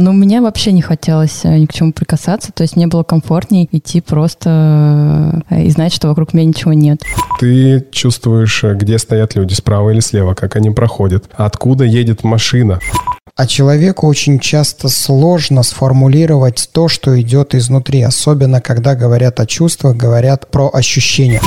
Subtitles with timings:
[0.00, 3.68] Но мне вообще не хотелось э, ни к чему прикасаться, то есть мне было комфортней
[3.72, 7.02] идти просто э, и знать, что вокруг меня ничего нет.
[7.40, 12.78] Ты чувствуешь, э, где стоят люди, справа или слева, как они проходят, откуда едет машина.
[13.34, 19.96] А человеку очень часто сложно сформулировать то, что идет изнутри, особенно когда говорят о чувствах,
[19.96, 21.40] говорят про ощущения.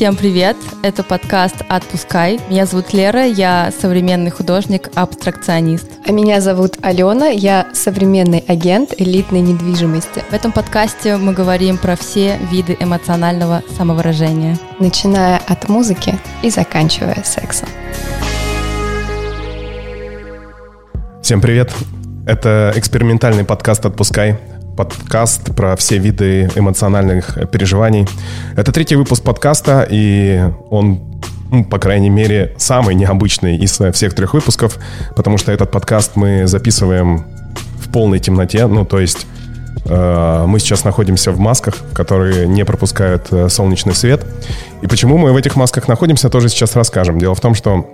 [0.00, 0.56] Всем привет!
[0.82, 2.40] Это подкаст «Отпускай».
[2.48, 5.90] Меня зовут Лера, я современный художник-абстракционист.
[6.06, 10.24] А меня зовут Алена, я современный агент элитной недвижимости.
[10.30, 14.56] В этом подкасте мы говорим про все виды эмоционального самовыражения.
[14.78, 17.68] Начиная от музыки и заканчивая сексом.
[21.22, 21.74] Всем привет!
[22.26, 24.40] Это экспериментальный подкаст «Отпускай»
[24.76, 28.06] подкаст про все виды эмоциональных переживаний.
[28.56, 31.00] Это третий выпуск подкаста, и он,
[31.50, 34.78] ну, по крайней мере, самый необычный из всех трех выпусков,
[35.16, 37.26] потому что этот подкаст мы записываем
[37.80, 39.26] в полной темноте, ну, то есть
[39.84, 44.24] э, мы сейчас находимся в масках, которые не пропускают э, солнечный свет.
[44.82, 47.18] И почему мы в этих масках находимся, тоже сейчас расскажем.
[47.18, 47.86] Дело в том, что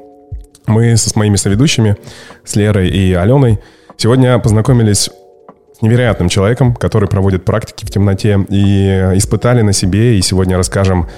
[0.67, 1.97] мы с моими соведущими,
[2.45, 3.61] с Лерой и Аленой,
[3.97, 5.11] сегодня познакомились
[5.81, 8.39] невероятным человеком, который проводит практики в темноте.
[8.49, 11.09] И испытали на себе, и сегодня расскажем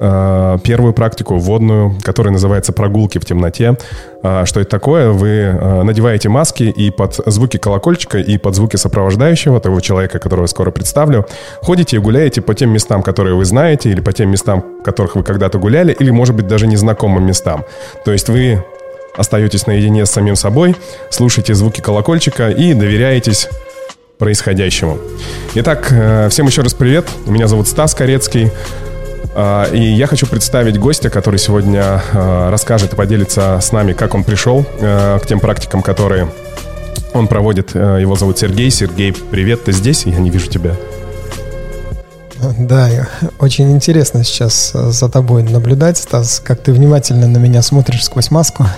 [0.00, 3.76] э, первую практику вводную, которая называется «Прогулки в темноте».
[4.22, 5.10] Э, что это такое?
[5.10, 10.44] Вы э, надеваете маски и под звуки колокольчика, и под звуки сопровождающего, того человека, которого
[10.44, 11.26] я скоро представлю,
[11.62, 15.16] ходите и гуляете по тем местам, которые вы знаете, или по тем местам, в которых
[15.16, 17.64] вы когда-то гуляли, или, может быть, даже незнакомым местам.
[18.04, 18.64] То есть вы
[19.16, 20.76] остаетесь наедине с самим собой,
[21.10, 23.48] слушаете звуки колокольчика и доверяетесь
[24.20, 24.98] происходящему.
[25.54, 27.08] Итак, э, всем еще раз привет.
[27.26, 28.52] Меня зовут Стас Корецкий.
[29.34, 34.14] Э, и я хочу представить гостя, который сегодня э, расскажет и поделится с нами, как
[34.14, 36.28] он пришел к тем практикам, которые
[37.14, 37.74] он проводит.
[37.74, 38.70] Его зовут Сергей.
[38.70, 40.04] Сергей, привет, ты здесь?
[40.04, 40.76] Я не вижу тебя.
[42.58, 42.88] Да,
[43.38, 48.66] очень интересно сейчас за тобой наблюдать, Стас, как ты внимательно на меня смотришь сквозь маску.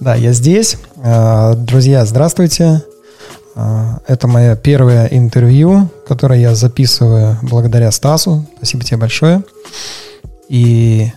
[0.00, 0.78] Да, я здесь.
[0.96, 2.82] Друзья, здравствуйте.
[3.54, 8.46] А, это мое первое интервью, которое я записываю благодаря Стасу.
[8.56, 9.42] Спасибо тебе большое.
[10.48, 11.10] И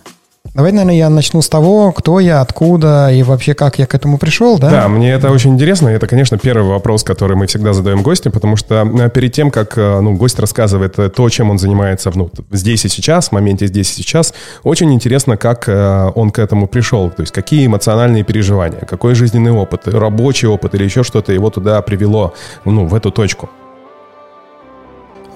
[0.55, 4.17] Давай, наверное, я начну с того, кто я, откуда и вообще как я к этому
[4.17, 4.69] пришел, да?
[4.69, 5.89] Да, мне это очень интересно.
[5.89, 9.77] Это, конечно, первый вопрос, который мы всегда задаем гостям, потому что э, перед тем, как
[9.77, 13.67] э, ну, гость рассказывает э, то, чем он занимается ну, здесь и сейчас, в моменте
[13.67, 14.33] здесь и сейчас,
[14.63, 17.09] очень интересно, как он к этому пришел.
[17.09, 21.81] То есть какие эмоциональные переживания, какой жизненный опыт, рабочий опыт или еще что-то его туда
[21.81, 22.33] привело,
[22.63, 23.49] ну, в эту точку.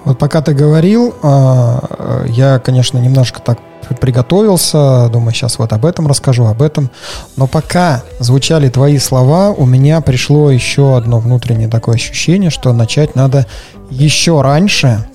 [0.04, 3.58] Вот пока ты говорил, я, конечно, немножко так
[4.00, 6.90] приготовился, думаю, сейчас вот об этом расскажу, об этом.
[7.36, 13.14] Но пока звучали твои слова, у меня пришло еще одно внутреннее такое ощущение, что начать
[13.14, 13.46] надо
[13.90, 15.09] еще раньше, а,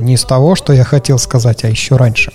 [0.00, 2.32] не с того, что я хотел сказать, а еще раньше.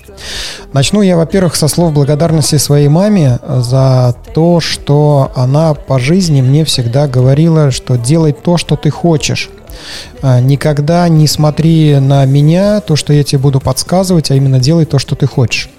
[0.74, 6.66] Начну я, во-первых, со слов благодарности своей маме за то, что она по жизни мне
[6.66, 9.50] всегда говорила, что делай то, что ты хочешь.
[10.22, 14.85] А, никогда не смотри на меня, то, что я тебе буду подсказывать, а именно делай
[14.85, 15.69] то, что ты хочешь.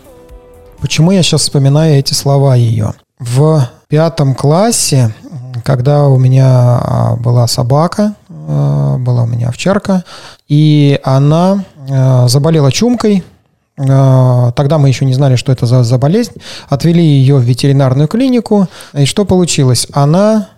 [0.80, 2.94] Почему я сейчас вспоминаю эти слова ее?
[3.18, 5.14] В пятом классе,
[5.64, 8.14] когда у меня а, была собака,
[8.46, 10.04] была у меня овчарка,
[10.48, 11.64] и она
[12.28, 13.24] заболела чумкой,
[13.74, 16.34] Тогда мы еще не знали, что это за, за болезнь.
[16.68, 18.68] Отвели ее в ветеринарную клинику.
[18.92, 19.86] И что получилось?
[19.92, 20.50] Она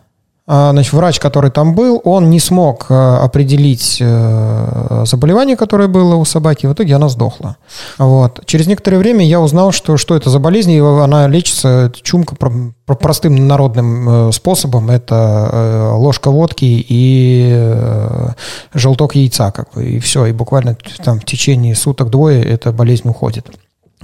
[0.47, 6.25] значит, врач, который там был, он не смог э, определить э, заболевание, которое было у
[6.27, 7.57] собаки, в итоге она сдохла.
[7.97, 8.41] Вот.
[8.45, 12.37] Через некоторое время я узнал, что, что это за болезнь, и она лечится, чумка,
[12.85, 17.95] простым народным э, способом, это ложка водки и
[18.75, 23.49] желток яйца, как бы, и все, и буквально там в течение суток-двое эта болезнь уходит.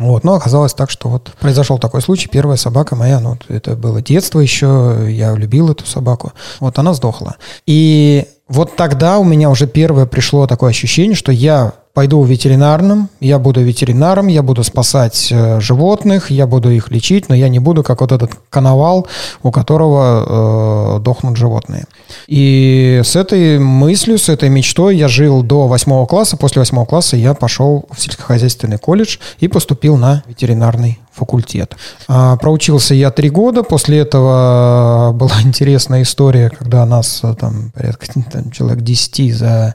[0.01, 2.27] Вот, но оказалось так, что вот произошел такой случай.
[2.27, 6.33] Первая собака моя, ну, это было детство еще, я любил эту собаку.
[6.59, 7.37] Вот она сдохла.
[7.67, 13.09] И вот тогда у меня уже первое пришло такое ощущение, что я пойду в ветеринарном,
[13.21, 17.59] я буду ветеринаром, я буду спасать э, животных, я буду их лечить, но я не
[17.59, 19.09] буду как вот этот коновал,
[19.43, 21.85] у которого э, дохнут животные.
[22.29, 26.37] И с этой мыслью, с этой мечтой я жил до восьмого класса.
[26.37, 31.77] После восьмого класса я пошел в сельскохозяйственный колледж и поступил на ветеринарный факультет.
[32.09, 33.63] А, проучился я три года.
[33.63, 39.75] После этого была интересная история, когда нас э, там порядка там, человек 10 за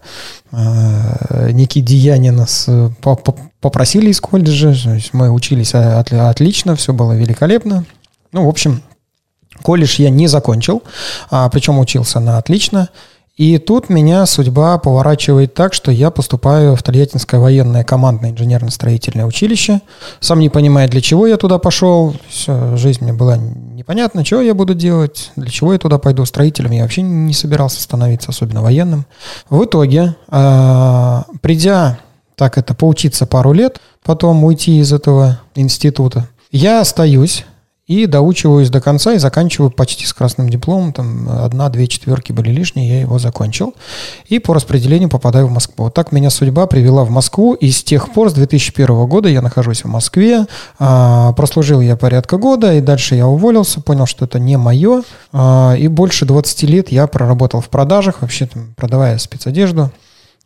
[0.52, 2.70] э, некие деяния нас
[3.02, 7.86] по, по, попросили из колледжа, то есть мы учились от- отлично, все было великолепно.
[8.31, 8.81] Ну, в общем,
[9.62, 10.84] колледж я не закончил,
[11.30, 12.90] а, причем учился на отлично.
[13.38, 19.82] И тут меня судьба поворачивает так, что я поступаю в Тольяттинское военное командное инженерно-строительное училище.
[20.22, 22.16] Сам не понимая, для чего я туда пошел.
[22.30, 26.24] Все, жизнь мне была непонятна, чего я буду делать, для чего я туда пойду.
[26.24, 29.06] Строителем я вообще не собирался становиться, особенно военным.
[29.50, 32.00] В итоге, а, придя
[32.38, 37.44] так это поучиться пару лет, потом уйти из этого института, я остаюсь
[37.88, 40.92] и доучиваюсь до конца и заканчиваю почти с красным дипломом.
[40.92, 43.76] Там одна-две четверки были лишние, я его закончил.
[44.28, 45.86] И по распределению попадаю в Москву.
[45.86, 47.54] Вот так меня судьба привела в Москву.
[47.54, 50.48] И с тех пор, с 2001 года, я нахожусь в Москве.
[50.80, 55.04] А, прослужил я порядка года, и дальше я уволился, понял, что это не мое.
[55.31, 59.92] А, и больше 20 лет я проработал в продажах, вообще там, продавая спецодежду.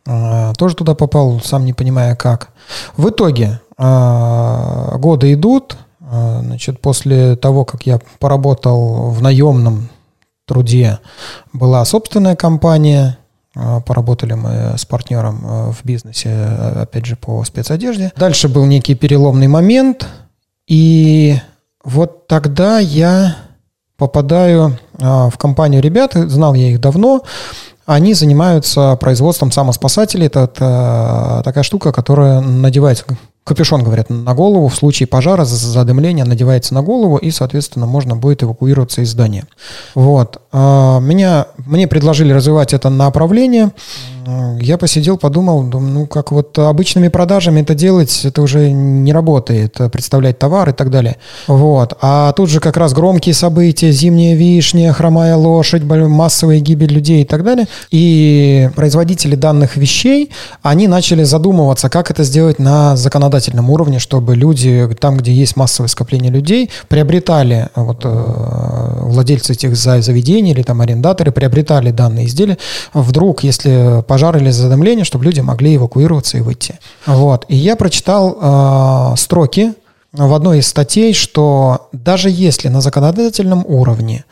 [0.06, 2.50] А, тоже туда попал, сам не понимая как.
[2.98, 5.76] В итоге а, годы идут,
[6.10, 9.88] Значит, после того, как я поработал в наемном
[10.46, 10.98] труде,
[11.52, 13.16] была собственная компания.
[13.54, 18.12] А, Поработали мы с партнером а, в бизнесе, а, опять же, по спецодежде.
[18.16, 20.08] Дальше был некий переломный момент.
[20.66, 21.38] И
[21.84, 23.36] вот тогда я
[23.96, 27.22] попадаю а, в компанию ребят, знал я их давно,
[27.86, 30.26] они занимаются производством самоспасателей.
[30.26, 33.04] Это, это такая штука, которая надевается,
[33.44, 34.68] капюшон, говорят, на голову.
[34.68, 39.44] В случае пожара, за- задымления надевается на голову, и, соответственно, можно будет эвакуироваться из здания.
[39.94, 40.40] Вот.
[40.52, 43.70] А, Меня, мне предложили развивать это направление.
[44.30, 49.80] М, Я посидел, подумал, ну, как вот обычными продажами это делать, это уже не работает,
[49.80, 51.16] э, представлять товар и так далее.
[51.48, 51.96] Вот.
[52.00, 57.24] А тут же как раз громкие события, зимняя вишня, хромая лошадь, массовая гибель людей и
[57.24, 57.66] так далее.
[57.90, 60.30] И производители данных вещей,
[60.62, 65.88] они начали задумываться, как это сделать на законодательном уровне, чтобы люди, там, где есть массовое
[65.88, 68.08] скопление людей, приобретали, вот, э,
[69.02, 72.58] владельцы этих за- заведений или там арендаторы приобретали данные изделия,
[72.94, 76.78] вдруг, если пожар или задымление, чтобы люди могли эвакуироваться и выйти.
[77.06, 77.44] Вот.
[77.48, 79.74] И я прочитал э, строки
[80.12, 84.24] в одной из статей, что даже если на законодательном уровне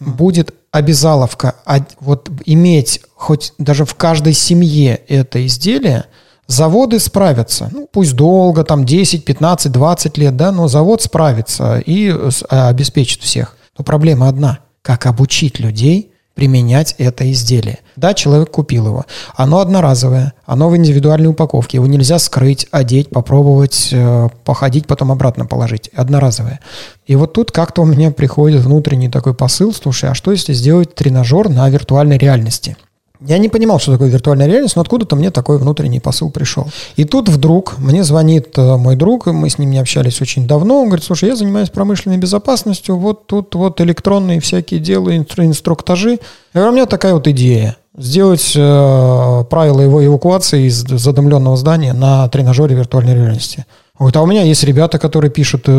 [0.00, 6.04] будет обязаловка а- вот иметь хоть даже в каждой семье это изделие,
[6.46, 7.68] заводы справятся.
[7.72, 12.68] Ну, пусть долго, там 10, 15, 20 лет, да, но завод справится и с- а,
[12.68, 13.56] обеспечит всех.
[13.78, 14.58] Но проблема одна.
[14.82, 17.80] Как обучить людей применять это изделие.
[17.96, 19.04] Да, человек купил его.
[19.36, 21.76] Оно одноразовое, оно в индивидуальной упаковке.
[21.76, 25.90] Его нельзя скрыть, одеть, попробовать, э, походить, потом обратно положить.
[25.94, 26.60] Одноразовое.
[27.06, 30.94] И вот тут как-то у меня приходит внутренний такой посыл, слушай, а что если сделать
[30.94, 32.74] тренажер на виртуальной реальности?
[33.26, 36.68] Я не понимал, что такое виртуальная реальность, но откуда-то мне такой внутренний посыл пришел.
[36.96, 40.80] И тут вдруг мне звонит э, мой друг, мы с ним не общались очень давно.
[40.80, 46.18] Он говорит, слушай, я занимаюсь промышленной безопасностью, вот тут вот электронные всякие дела, инстру- инструктажи.
[46.54, 47.76] Я говорю, у меня такая вот идея.
[47.98, 53.66] Сделать э, правила его эвакуации из задымленного здания на тренажере виртуальной реальности.
[53.98, 55.70] Говорит, а у меня есть ребята, которые пишут, э,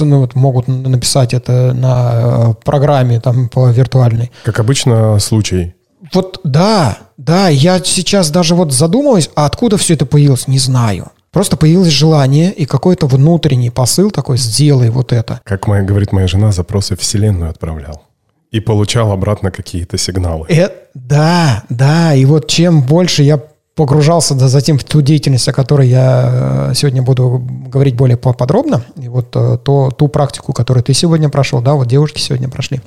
[0.00, 4.30] ну, вот могут написать это на э, программе там по виртуальной.
[4.44, 5.74] Как обычно, случай.
[6.12, 11.12] Вот да, да, я сейчас даже вот задумываюсь, а откуда все это появилось, не знаю.
[11.30, 15.40] Просто появилось желание и какой-то внутренний посыл такой, сделай вот это.
[15.44, 18.02] Как моя, говорит моя жена, запросы в Вселенную отправлял.
[18.50, 20.46] И получал обратно какие-то сигналы.
[20.50, 23.40] Э, да, да, и вот чем больше я
[23.74, 28.34] погружался да, затем в ту деятельность, о которой я э, сегодня буду говорить более по-
[28.34, 32.50] подробно, и вот э, то, ту практику, которую ты сегодня прошел, да, вот девушки сегодня
[32.50, 32.82] прошли,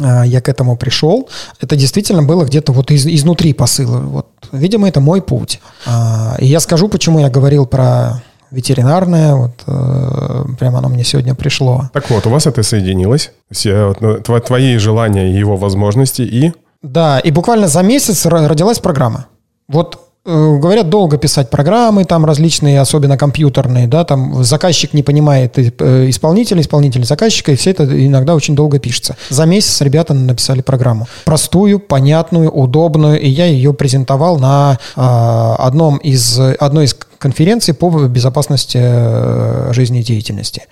[0.00, 1.28] я к этому пришел.
[1.60, 3.98] Это действительно было где-то вот из, изнутри посыла.
[4.00, 5.60] Вот, видимо, это мой путь.
[5.86, 11.34] А, И я скажу, почему я говорил про ветеринарное, вот э, прямо оно мне сегодня
[11.34, 11.88] пришло.
[11.92, 13.30] Так вот, у вас это соединилось.
[13.50, 16.52] Все, ну, тво- твои желания и его возможности и...
[16.82, 19.26] Да, и буквально за месяц ро- родилась программа.
[19.68, 25.58] Вот э, говорят, долго писать программы, там различные, особенно компьютерные, да, там заказчик не понимает
[25.58, 29.16] э, исполнителя, исполнитель заказчика, и все это иногда очень долго пишется.
[29.30, 31.08] За месяц ребята написали программу.
[31.24, 37.90] Простую, понятную, удобную, и я ее презентовал на э, одном из, одной из конференций по
[38.06, 40.62] безопасности э, жизнедеятельности.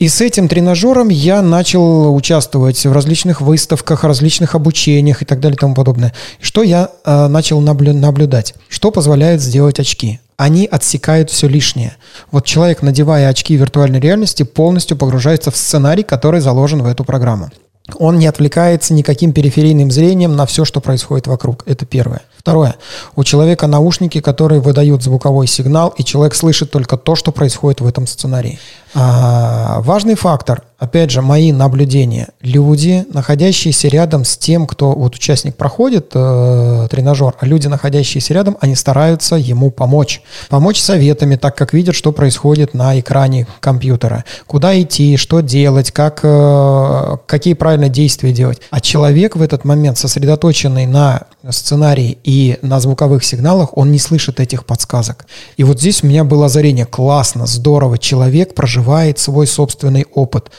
[0.00, 5.54] И с этим тренажером я начал участвовать в различных выставках, различных обучениях и так далее
[5.54, 6.12] и тому подобное.
[6.40, 8.54] Что я э, начал наблю- наблюдать?
[8.68, 10.18] Что позволяет сделать очки?
[10.36, 11.94] Они отсекают все лишнее.
[12.32, 17.50] Вот человек, надевая очки виртуальной реальности, полностью погружается в сценарий, который заложен в эту программу.
[17.98, 21.62] Он не отвлекается никаким периферийным зрением на все, что происходит вокруг.
[21.66, 22.22] Это первое.
[22.36, 22.74] Второе.
[23.14, 27.86] У человека наушники, которые выдают звуковой сигнал, и человек слышит только то, что происходит в
[27.86, 28.58] этом сценарии.
[28.94, 32.28] А, важный фактор, опять же, мои наблюдения.
[32.42, 38.58] Люди, находящиеся рядом с тем, кто вот участник проходит э, тренажер, а люди, находящиеся рядом,
[38.60, 40.22] они стараются ему помочь.
[40.50, 44.24] Помочь советами, так как видят, что происходит на экране компьютера.
[44.46, 48.60] Куда идти, что делать, как, э, какие правильные действия делать.
[48.70, 54.38] А человек в этот момент, сосредоточенный на сценарии и на звуковых сигналах, он не слышит
[54.38, 55.26] этих подсказок.
[55.56, 56.84] И вот здесь у меня было озарение.
[56.84, 57.96] Классно, здорово.
[57.96, 58.81] Человек проживает
[59.18, 60.50] свой собственный опыт,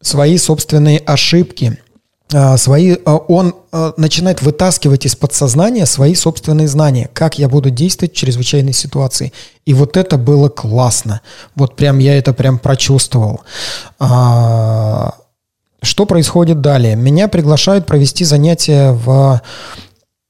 [0.00, 1.78] свои собственные ошибки,
[2.34, 7.70] а, свои, а, он а, начинает вытаскивать из подсознания свои собственные знания, как я буду
[7.70, 9.32] действовать в чрезвычайной ситуации.
[9.66, 11.20] И вот это было классно.
[11.54, 13.42] Вот прям я это прям прочувствовал.
[13.98, 15.12] Что
[16.06, 16.96] происходит далее?
[16.96, 19.40] Меня приглашают провести занятия в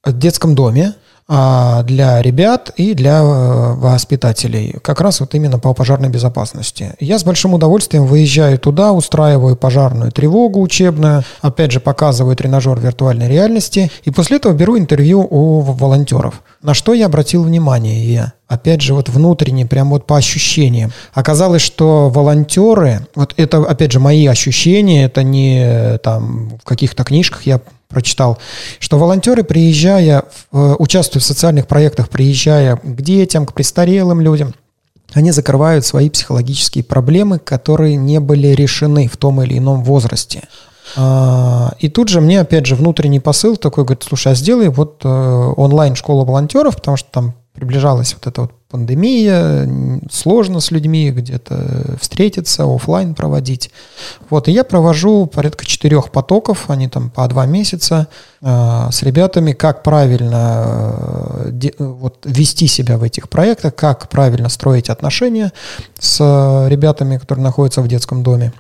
[0.06, 0.94] детском доме
[1.29, 4.76] для ребят и для э, воспитателей.
[4.83, 6.95] Как раз вот именно по пожарной безопасности.
[7.00, 13.29] Я с большим удовольствием выезжаю туда, устраиваю пожарную тревогу учебную, опять же показываю тренажер виртуальной
[13.29, 16.43] реальности, и после этого беру интервью у волонтеров.
[16.61, 18.05] На что я обратил внимание?
[18.05, 20.93] Я опять же, вот внутренне, прям вот по ощущениям.
[21.14, 27.47] Оказалось, что волонтеры, вот это, опять же, мои ощущения, это не там в каких-то книжках
[27.47, 27.61] я
[27.92, 28.38] прочитал,
[28.78, 34.54] что волонтеры, приезжая, э, участвуя в социальных проектах, приезжая к детям, к престарелым людям,
[35.14, 40.42] они закрывают свои психологические проблемы, которые не были решены в том или ином возрасте.
[40.96, 45.02] А, и тут же мне, опять же, внутренний посыл такой, говорит, слушай, а сделай вот
[45.04, 49.68] э, онлайн-школу волонтеров, потому что там приближалась вот эта вот пандемия,
[50.11, 53.71] сложно с людьми где-то встретиться, офлайн проводить.
[54.30, 58.09] Вот, и я провожу порядка четырех потоков, они там по два месяца,
[58.40, 64.49] э, с ребятами, как правильно э, де, вот, вести себя в этих проектах, как правильно
[64.49, 65.52] строить отношения
[65.99, 66.18] с
[66.68, 68.54] ребятами, которые находятся в детском доме.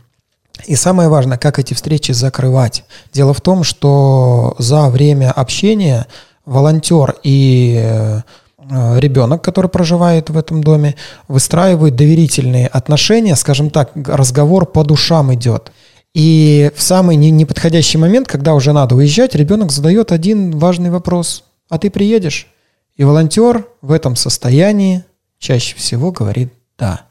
[0.66, 2.84] И самое важное, как эти встречи закрывать.
[3.12, 6.06] Дело в том, что за время общения
[6.44, 8.22] волонтер и э,
[8.70, 10.94] ребенок, который проживает в этом доме,
[11.28, 15.72] выстраивают доверительные отношения, скажем так, разговор по душам идет.
[16.14, 21.44] И в самый неподходящий момент, когда уже надо уезжать, ребенок задает один важный вопрос.
[21.68, 22.48] А ты приедешь?
[22.96, 25.04] И волонтер в этом состоянии
[25.38, 27.06] чаще всего говорит «да».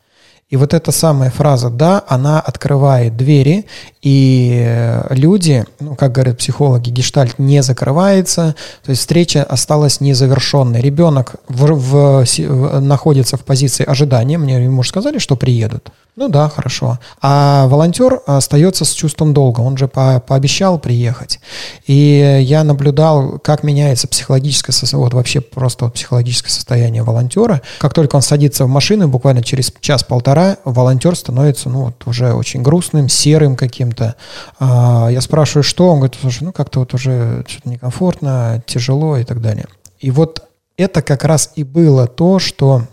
[0.51, 3.65] И вот эта самая фраза «да», она открывает двери,
[4.01, 10.81] и э, люди, ну, как говорят психологи, гештальт не закрывается, то есть встреча осталась незавершенной.
[10.81, 15.89] Ребенок в, в, в, находится в позиции ожидания, мне ему сказали, что приедут.
[16.17, 16.99] Ну да, хорошо.
[17.21, 21.39] А волонтер остается с чувством долга, он же по пообещал приехать.
[21.87, 27.61] И я наблюдал, как меняется психологическое состояние, вот вообще просто психологическое состояние волонтера.
[27.79, 32.61] Как только он садится в машину, буквально через час-полтора волонтер становится ну, вот уже очень
[32.61, 34.15] грустным, серым каким-то.
[34.59, 35.89] А я спрашиваю, что?
[35.89, 39.65] Он говорит, слушай, ну как-то вот уже что-то некомфортно, тяжело и так далее.
[39.99, 40.43] И вот
[40.77, 42.83] это как раз и было то, что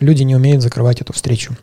[0.00, 1.56] люди не умеют закрывать эту встречу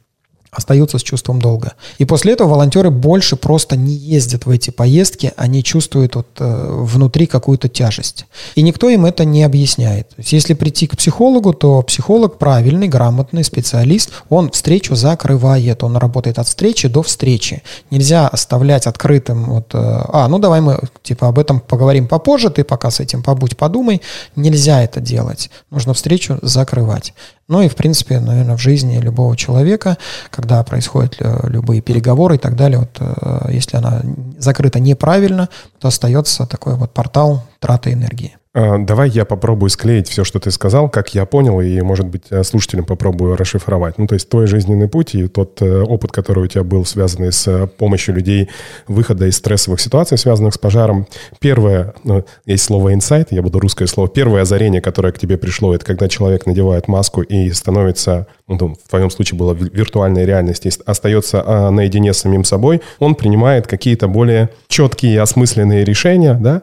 [0.56, 1.74] остаются с чувством долга.
[1.98, 6.68] И после этого волонтеры больше просто не ездят в эти поездки, они чувствуют вот, э,
[6.82, 8.26] внутри какую-то тяжесть.
[8.56, 10.10] И никто им это не объясняет.
[10.10, 15.98] То есть, если прийти к психологу, то психолог правильный, грамотный специалист, он встречу закрывает, он
[15.98, 17.62] работает от встречи до встречи.
[17.92, 22.64] Нельзя оставлять открытым, вот, э, а, ну давай мы типа об этом поговорим попозже, ты
[22.64, 24.02] пока с этим побудь, подумай.
[24.36, 25.50] Нельзя это делать.
[25.70, 27.14] Нужно встречу закрывать.
[27.48, 29.98] Ну и, в принципе, наверное, в жизни любого человека,
[30.32, 34.02] когда происходят э, любые переговоры и так далее, вот, э, если она
[34.40, 35.50] закрыта неправильно,
[35.80, 38.38] то остается такой вот портал траты энергии.
[38.56, 42.24] А, давай я попробую склеить все, что ты сказал, как я понял, и, может быть,
[42.30, 43.98] э, слушателям попробую расшифровать.
[43.98, 47.34] Ну, то есть твой жизненный путь и тот э, опыт, который у тебя был, связанный
[47.34, 48.50] с э, помощью людей
[48.88, 51.06] выхода из стрессовых ситуаций, связанных с пожаром.
[51.40, 54.08] Первое, ну, есть слово инсайт, я буду русское слово.
[54.08, 58.90] Первое озарение, которое к тебе пришло, это когда человек надевает маску и становится, ну, в
[58.90, 64.50] твоем случае было виртуальной реальности, остается а, наедине с самим собой, он принимает какие-то более
[64.70, 66.62] четкие и осмысленные решения, да,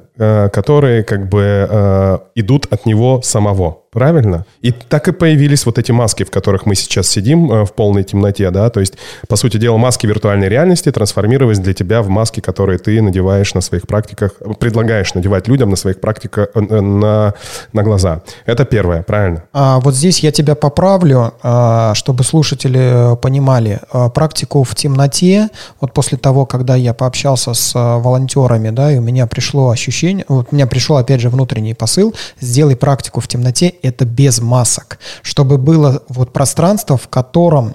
[0.49, 3.82] которые как бы Э, идут от него самого.
[3.93, 4.47] Правильно?
[4.63, 8.05] И так и появились вот эти маски, в которых мы сейчас сидим э, в полной
[8.05, 8.95] темноте, да, то есть,
[9.29, 13.61] по сути дела, маски виртуальной реальности трансформировались для тебя в маски, которые ты надеваешь на
[13.61, 17.35] своих практиках, предлагаешь надевать людям на своих практиках, э, э, на,
[17.75, 18.23] на глаза.
[18.47, 19.45] Это первое, правильно?
[19.53, 21.35] А, вот здесь я тебя поправлю,
[21.95, 23.81] чтобы слушатели понимали.
[24.15, 29.27] Практику в темноте, вот после того, когда я пообщался с волонтерами, да, и у меня
[29.27, 34.05] пришло ощущение, вот у меня пришел, опять же, внутренний посыл, сделай практику в темноте, это
[34.05, 37.75] без масок, чтобы было вот пространство, в котором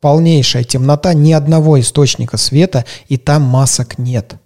[0.00, 4.36] полнейшая темнота, ни одного источника света, и там масок нет.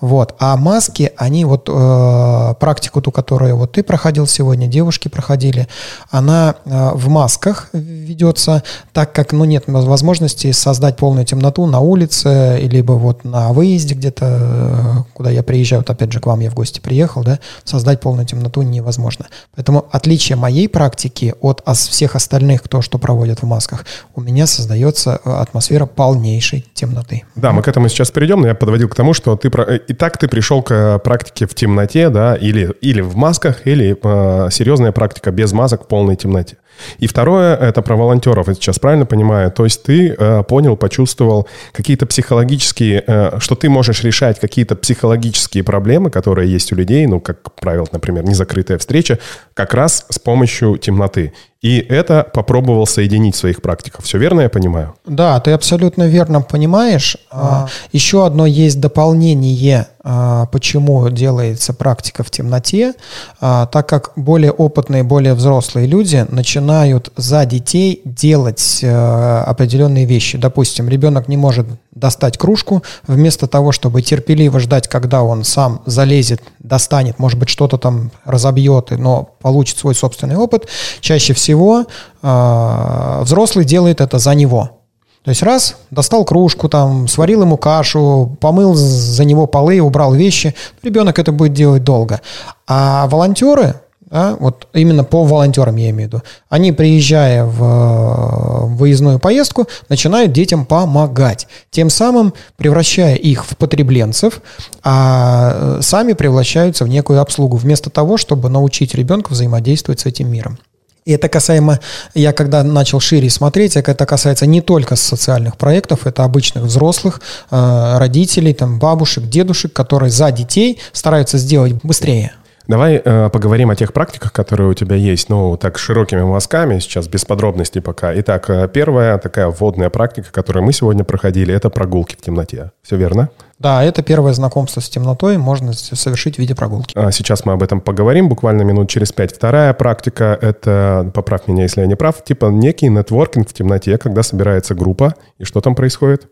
[0.00, 0.34] Вот.
[0.38, 5.68] А маски, они вот э, практику ту, которую вот ты проходил сегодня, девушки проходили,
[6.10, 8.62] она э, в масках ведется,
[8.92, 14.26] так как, ну, нет возможности создать полную темноту на улице, либо вот на выезде где-то,
[14.28, 18.00] э, куда я приезжаю, вот опять же к вам я в гости приехал, да, создать
[18.00, 19.26] полную темноту невозможно.
[19.54, 23.84] Поэтому отличие моей практики от всех остальных, кто что проводит в масках,
[24.14, 27.24] у меня создается э, атмосфера полнейшей темноты.
[27.34, 30.18] Да, мы к этому сейчас перейдем, но я подводил к тому, что ты и так
[30.18, 34.92] ты пришел к э, практике в темноте, да, или, или в масках, или э, серьезная
[34.92, 36.56] практика без масок в полной темноте.
[36.98, 39.50] И второе, это про волонтеров, я сейчас правильно понимаю.
[39.50, 45.64] То есть ты э, понял, почувствовал какие-то психологические, э, что ты можешь решать какие-то психологические
[45.64, 49.18] проблемы, которые есть у людей, ну, как правило, например, незакрытая встреча,
[49.54, 51.32] как раз с помощью темноты.
[51.62, 54.02] И это попробовал соединить в своих практиках.
[54.04, 54.94] Все верно я понимаю?
[55.04, 57.18] Да, ты абсолютно верно понимаешь.
[57.30, 57.68] А.
[57.92, 62.94] Еще одно есть дополнение почему делается практика в темноте,
[63.40, 70.38] а, так как более опытные, более взрослые люди начинают за детей делать э, определенные вещи.
[70.38, 76.42] Допустим, ребенок не может достать кружку, вместо того, чтобы терпеливо ждать, когда он сам залезет,
[76.60, 80.66] достанет, может быть, что-то там разобьет, но получит свой собственный опыт,
[81.00, 81.84] чаще всего
[82.22, 84.79] а, взрослый делает это за него.
[85.24, 90.54] То есть раз, достал кружку, там, сварил ему кашу, помыл за него полы, убрал вещи,
[90.82, 92.22] ребенок это будет делать долго.
[92.66, 93.74] А волонтеры,
[94.10, 100.32] да, вот именно по волонтерам я имею в виду, они, приезжая в выездную поездку, начинают
[100.32, 104.40] детям помогать, тем самым превращая их в потребленцев,
[104.82, 110.58] а сами превращаются в некую обслугу, вместо того, чтобы научить ребенка взаимодействовать с этим миром.
[111.04, 111.80] И это касаемо,
[112.14, 117.98] я когда начал шире смотреть, это касается не только социальных проектов, это обычных взрослых, э,
[117.98, 122.32] родителей, там, бабушек, дедушек, которые за детей стараются сделать быстрее.
[122.70, 127.08] Давай э, поговорим о тех практиках, которые у тебя есть, ну, так широкими мазками, сейчас
[127.08, 128.12] без подробностей пока.
[128.20, 132.70] Итак, э, первая такая вводная практика, которую мы сегодня проходили, это прогулки в темноте.
[132.84, 133.30] Все верно?
[133.58, 136.96] Да, это первое знакомство с темнотой можно совершить в виде прогулки.
[136.96, 139.34] А сейчас мы об этом поговорим буквально минут через пять.
[139.34, 144.22] Вторая практика— это, поправь меня, если я не прав, типа некий нетворкинг в темноте, когда
[144.22, 146.28] собирается группа, и что там происходит?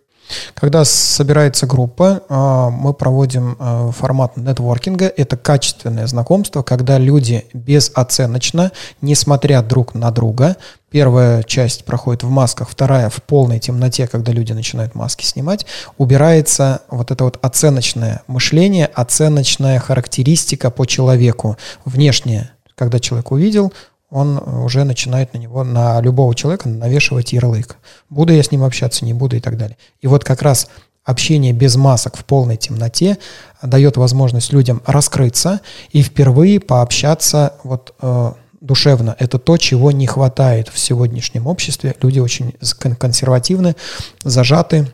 [0.55, 5.07] Когда собирается группа, а, мы проводим а, формат нетворкинга.
[5.07, 10.57] Это качественное знакомство, когда люди безоценочно, несмотря друг на друга,
[10.91, 16.83] первая часть проходит в масках, вторая в полной темноте, когда люди начинают маски снимать, убирается
[16.91, 22.51] вот это вот оценочное мышление, оценочная характеристика по человеку, внешнее.
[22.75, 23.73] Когда человек увидел,
[24.11, 27.77] он уже начинает на него, на любого человека навешивать ярлык.
[28.09, 29.77] Буду я с ним общаться, не буду и так далее.
[30.01, 30.69] И вот как раз
[31.05, 33.19] общение без масок в полной темноте
[33.63, 39.15] дает возможность людям раскрыться и впервые пообщаться вот э, душевно.
[39.19, 41.95] Это то, чего не хватает в сегодняшнем обществе.
[42.03, 42.55] Люди очень
[42.99, 43.77] консервативны,
[44.23, 44.93] зажаты,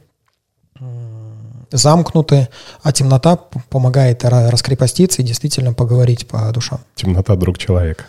[1.71, 2.49] замкнуты,
[2.83, 3.37] а темнота
[3.69, 6.81] помогает раскрепоститься и действительно поговорить по душам.
[6.95, 8.05] Темнота друг человека.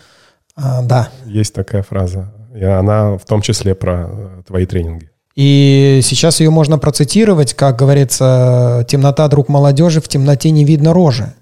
[0.56, 1.10] А, да.
[1.26, 2.32] Есть такая фраза.
[2.54, 5.10] И она в том числе про э, твои тренинги.
[5.34, 11.34] И сейчас ее можно процитировать, как говорится, темнота друг молодежи, в темноте не видно рожи.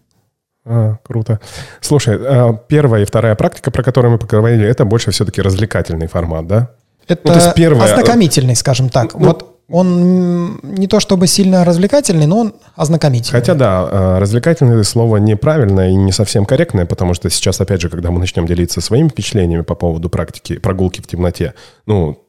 [0.65, 1.41] А, круто.
[1.81, 6.47] Слушай, э, первая и вторая практика, про которую мы поговорили, это больше все-таки развлекательный формат,
[6.49, 6.71] да?
[7.07, 7.85] Это ну, то есть первое...
[7.85, 9.15] ознакомительный, скажем так.
[9.15, 13.41] Ну, вот он не то чтобы сильно развлекательный, но он ознакомительный.
[13.41, 17.89] Хотя да, э, развлекательное слово неправильное и не совсем корректное, потому что сейчас, опять же,
[17.89, 21.55] когда мы начнем делиться своими впечатлениями по поводу практики прогулки в темноте,
[21.87, 22.21] ну,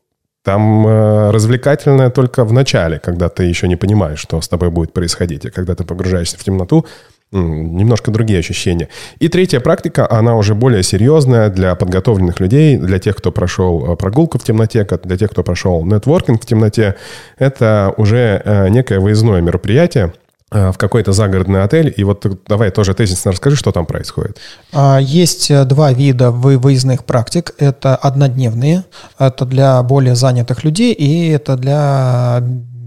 [0.44, 4.94] там э, развлекательное только в начале, когда ты еще не понимаешь, что с тобой будет
[4.94, 5.44] происходить.
[5.46, 6.86] И когда ты погружаешься в темноту,
[7.32, 8.90] немножко другие ощущения.
[9.20, 13.96] И третья практика, она уже более серьезная для подготовленных людей, для тех, кто прошел э,
[13.96, 16.96] прогулку в темноте, для тех, кто прошел нетворкинг в темноте.
[17.38, 20.14] Это уже э, некое выездное мероприятие,
[20.52, 24.38] в какой-то загородный отель, и вот давай тоже тезисно расскажи, что там происходит.
[24.72, 27.54] А, есть два вида выездных практик.
[27.58, 28.86] Это однодневные,
[29.18, 32.44] это для более занятых людей, и это для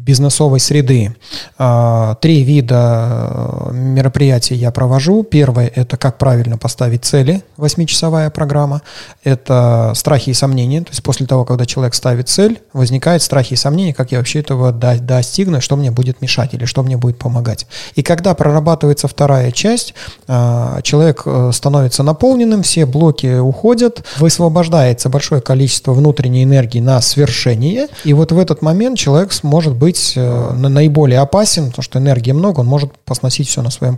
[0.08, 1.14] бизнесовой среды.
[1.58, 5.22] А, три вида э, мероприятий я провожу.
[5.22, 8.80] Первое– это как правильно поставить цели, восьмичасовая программа.
[9.22, 10.80] Это страхи и сомнения.
[10.80, 14.40] То есть после того, когда человек ставит цель, возникают страхи и сомнения, как я вообще
[14.40, 17.66] этого достигну, что мне будет мешать или что мне будет помогать.
[17.94, 19.92] И когда прорабатывается вторая часть,
[20.26, 27.88] а, человек э, становится наполненным, все блоки уходят, высвобождается большое количество внутренней энергии на свершение,
[28.04, 32.32] и вот в этот момент человек сможет быть быть э, наиболее опасен, потому что энергии
[32.32, 33.96] много, он может посносить все на своем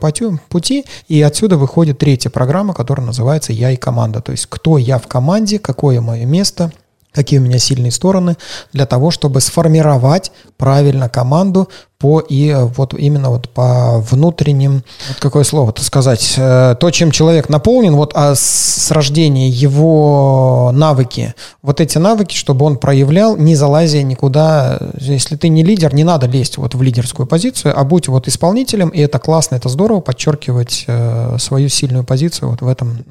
[0.48, 0.84] пути.
[1.08, 4.20] И отсюда выходит третья программа, которая называется «Я и команда».
[4.20, 6.72] То есть кто я в команде, какое мое место,
[7.12, 8.36] какие у меня сильные стороны,
[8.72, 11.68] для того, чтобы сформировать правильно команду
[11.98, 17.10] по и э, вот именно вот по внутренним, вот какое слово-то сказать, э, то, чем
[17.10, 23.54] человек наполнен, вот а с рождения его навыки, вот эти навыки, чтобы он проявлял, не
[23.54, 28.08] залазя никуда, если ты не лидер, не надо лезть вот в лидерскую позицию, а будь
[28.08, 33.04] вот исполнителем, и это классно, это здорово, подчеркивать э, свою сильную позицию вот в этом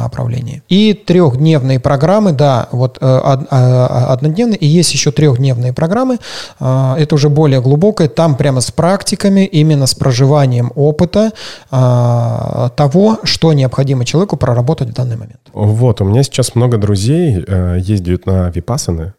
[0.00, 0.62] направлении.
[0.68, 6.18] И трехдневные программы, да, вот э, а, однодневные, и есть еще трехдневные программы,
[6.60, 11.32] э, это уже более глубокое, там прямо с практиками, именно с проживанием опыта
[11.70, 15.40] э, того, что необходимо человеку проработать в данный момент.
[15.52, 17.44] Вот, у меня сейчас много друзей
[17.78, 19.14] ездят на випасаны,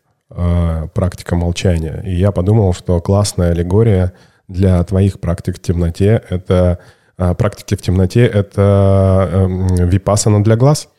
[0.94, 4.14] практика молчания, и я подумал, что классная аллегория
[4.48, 10.90] для твоих практик в темноте– это а, практики в темноте— это эм, випасана для глаз?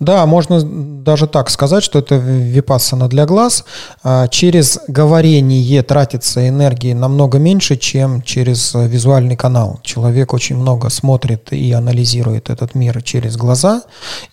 [0.00, 3.64] Да, можно даже так сказать, что это випассана для глаз.
[4.02, 9.80] А, через говорение тратится энергии намного меньше, чем через визуальный канал.
[9.82, 13.82] Человек очень много смотрит и анализирует этот мир через глаза.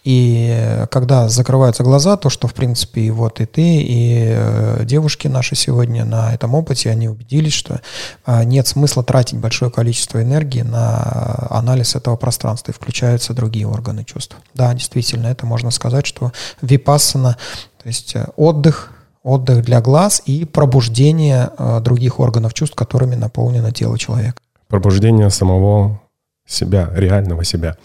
[0.03, 5.27] И когда закрываются глаза, то, что в принципе и вот и ты, и э, девушки
[5.27, 7.81] наши сегодня на этом опыте, они убедились, что
[8.25, 14.03] а, нет смысла тратить большое количество энергии на анализ этого пространства, и включаются другие органы
[14.03, 14.35] чувств.
[14.53, 17.37] Да, действительно, это можно сказать, что випассана,
[17.81, 18.91] то есть э, отдых,
[19.23, 24.37] отдых для глаз и пробуждение э, других органов чувств, которыми наполнено тело человека.
[24.67, 25.99] Пробуждение самого
[26.47, 27.75] себя, реального себя.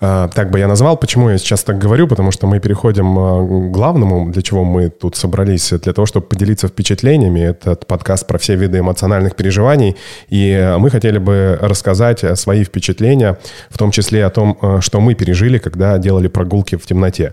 [0.00, 0.96] А, так бы я назвал.
[0.96, 2.08] Почему я сейчас так говорю?
[2.08, 6.26] Потому что мы переходим а, к главному, для чего мы тут собрались, для того, чтобы
[6.26, 7.40] поделиться впечатлениями.
[7.40, 9.96] Этот подкаст про все виды эмоциональных переживаний.
[10.28, 15.14] И мы хотели бы рассказать свои впечатления, в том числе о том, а, что мы
[15.14, 17.32] пережили, когда делали прогулки в темноте.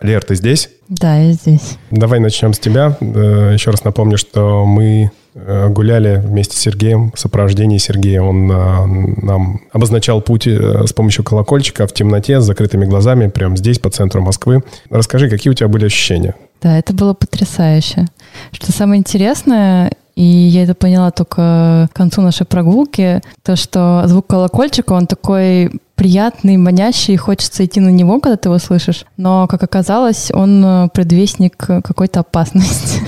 [0.00, 0.70] Лер, ты здесь?
[0.88, 1.76] Да, я здесь.
[1.90, 2.96] Давай начнем с тебя.
[3.00, 8.20] Э, еще раз напомню, что мы Э, гуляли вместе с Сергеем, в сопровождении Сергея.
[8.20, 13.78] Он нам обозначал путь э, с помощью колокольчика в темноте, с закрытыми глазами, прямо здесь,
[13.78, 14.62] по центру Москвы.
[14.90, 16.34] Расскажи, какие у тебя были ощущения?
[16.60, 18.06] Да, это было потрясающе.
[18.52, 24.26] Что самое интересное, и я это поняла только к концу нашей прогулки, то, что звук
[24.26, 29.04] колокольчика, он такой приятный, манящий, хочется идти на него, когда ты его слышишь.
[29.16, 33.00] Но, как оказалось, он предвестник какой-то опасности.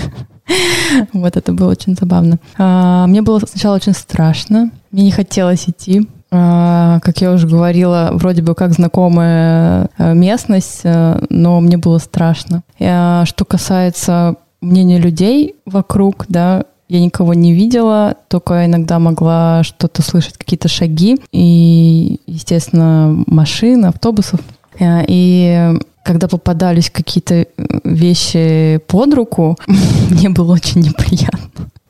[1.12, 2.38] Вот это было очень забавно.
[2.58, 4.70] А, мне было сначала очень страшно.
[4.90, 6.06] Мне не хотелось идти.
[6.30, 11.98] А, как я уже говорила, вроде бы как знакомая э, местность, э, но мне было
[11.98, 12.62] страшно.
[12.80, 20.02] А, что касается мнения людей вокруг, да, я никого не видела, только иногда могла что-то
[20.02, 24.40] слышать, какие-то шаги и, естественно, машин, автобусов.
[24.80, 25.72] И
[26.04, 27.46] когда попадались какие-то э,
[27.84, 29.56] вещи под руку,
[30.10, 31.40] мне было очень неприятно.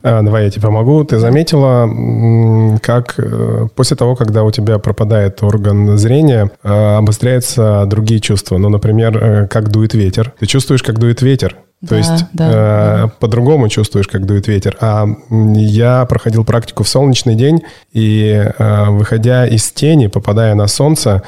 [0.02, 1.02] А, давай я тебе помогу.
[1.04, 8.20] Ты заметила, как э, после того, когда у тебя пропадает орган зрения, э, обостряются другие
[8.20, 8.58] чувства.
[8.58, 10.32] Ну, например, как дует ветер.
[10.38, 11.56] Ты чувствуешь, как дует ветер.
[11.86, 13.12] То да, есть да, э, да.
[13.20, 14.76] по-другому чувствуешь, как дует ветер.
[14.80, 21.22] А я проходил практику в солнечный день, и э, выходя из тени, попадая на солнце,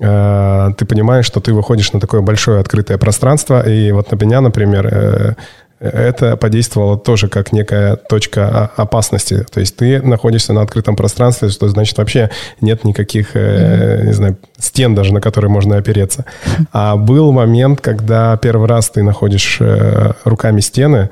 [0.00, 4.40] Э, ты понимаешь, что ты выходишь на такое большое открытое пространство, и вот на меня,
[4.40, 5.34] например, э,
[5.80, 9.44] это подействовало тоже как некая точка опасности.
[9.50, 14.06] То есть ты находишься на открытом пространстве, что значит вообще нет никаких, mm-hmm.
[14.06, 16.24] не знаю, стен даже, на которые можно опереться.
[16.72, 19.60] А был момент, когда первый раз ты находишь
[20.24, 21.10] руками стены,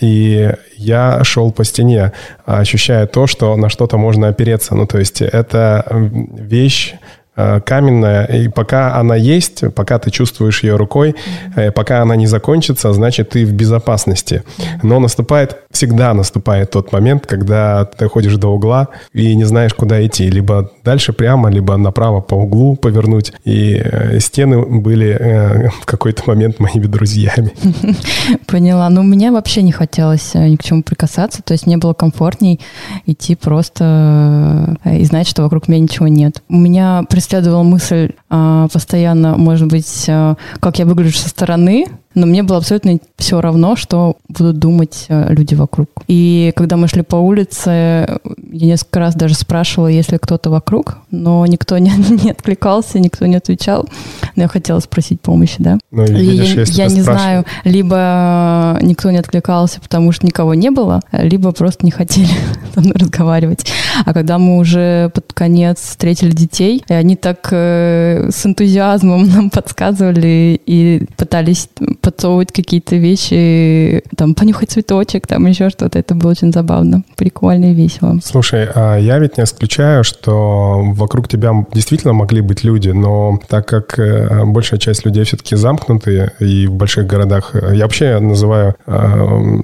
[0.00, 2.12] и я шел по стене,
[2.44, 4.74] ощущая то, что на что-то можно опереться.
[4.74, 6.98] Ну, то есть это вещь, э,
[7.36, 11.14] каменная, и пока она есть, пока ты чувствуешь ее рукой,
[11.56, 14.42] э, пока она не закончится, значит, ты в безопасности.
[14.82, 20.04] Но наступает, всегда наступает тот момент, когда ты ходишь до угла и не знаешь, куда
[20.04, 20.30] идти.
[20.30, 23.32] Либо дальше прямо, либо направо по углу повернуть.
[23.44, 27.52] И э, стены были э, в какой-то момент моими друзьями.
[28.46, 28.88] Поняла.
[28.88, 32.60] Но мне вообще не хотелось э, ни к чему прикасаться, то есть мне было комфортней
[33.06, 36.42] идти просто э, и знать, что вокруг меня ничего нет.
[36.48, 41.86] У меня преследовала мысль а, постоянно, может быть, э, как я выгляжу со стороны,
[42.16, 45.90] но мне было абсолютно все равно, что будут думать э, люди вокруг.
[46.08, 50.96] И когда мы шли по улице, я несколько раз даже спрашивала, есть ли кто-то вокруг,
[51.10, 51.90] но никто не,
[52.24, 53.86] не откликался, никто не отвечал.
[54.34, 55.78] Но я хотела спросить помощи, да.
[55.90, 60.70] Ну, и видишь, я я не знаю, либо никто не откликался, потому что никого не
[60.70, 62.30] было, либо просто не хотели
[62.74, 63.66] со мной разговаривать.
[64.06, 69.50] А когда мы уже под конец встретили детей, и они так э, с энтузиазмом нам
[69.50, 71.68] подсказывали и пытались
[72.00, 75.98] подсовывать какие-то вещи, там, понюхать цветочек, там еще что-то.
[75.98, 78.18] Это было очень забавно, прикольно и весело.
[78.22, 83.66] Слушай, а я ведь не исключаю, что вокруг тебя действительно могли быть люди, но так
[83.66, 88.74] как э, большая часть людей все-таки замкнутые, и в больших городах, э, я вообще называю
[88.86, 88.92] э,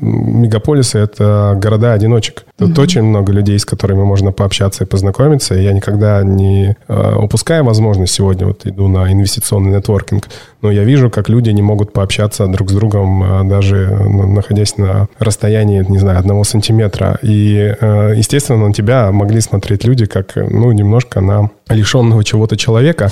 [0.00, 2.44] мегаполисы это города-одиночек.
[2.56, 7.14] Тут очень много людей, с которыми можно пообщаться и познакомиться, и я никогда не э,
[7.16, 10.28] упускаю возможность сегодня, вот иду на инвестиционный нетворкинг,
[10.62, 14.76] но я вижу, как люди не могут пообщаться друг с другом, э, даже э, находясь
[14.76, 17.18] на расстоянии, не знаю, одного сантиметра.
[17.22, 23.10] И, э, естественно, на тебя могли смотреть люди как, ну, немножко на лишенного чего-то человека.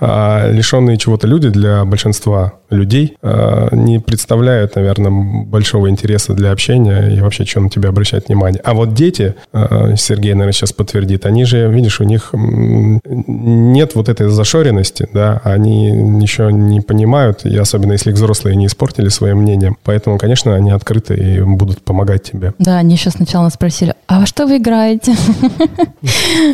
[0.00, 5.10] А лишенные чего-то люди для большинства людей э, не представляют, наверное,
[5.44, 8.60] большого интереса для общения и вообще, что на тебя обращать внимание.
[8.64, 14.08] А вот дети, э, Сергей, наверное, сейчас подтвердит, они же, видишь, у них нет вот
[14.08, 15.88] этой зашоренности, да, они
[16.22, 19.76] еще не понимают, и особенно если их взрослые не испортили своим мнением.
[19.84, 22.54] Поэтому, конечно, они открыты и будут помогать тебе.
[22.58, 25.14] Да, они еще сначала нас спросили, а во что вы играете?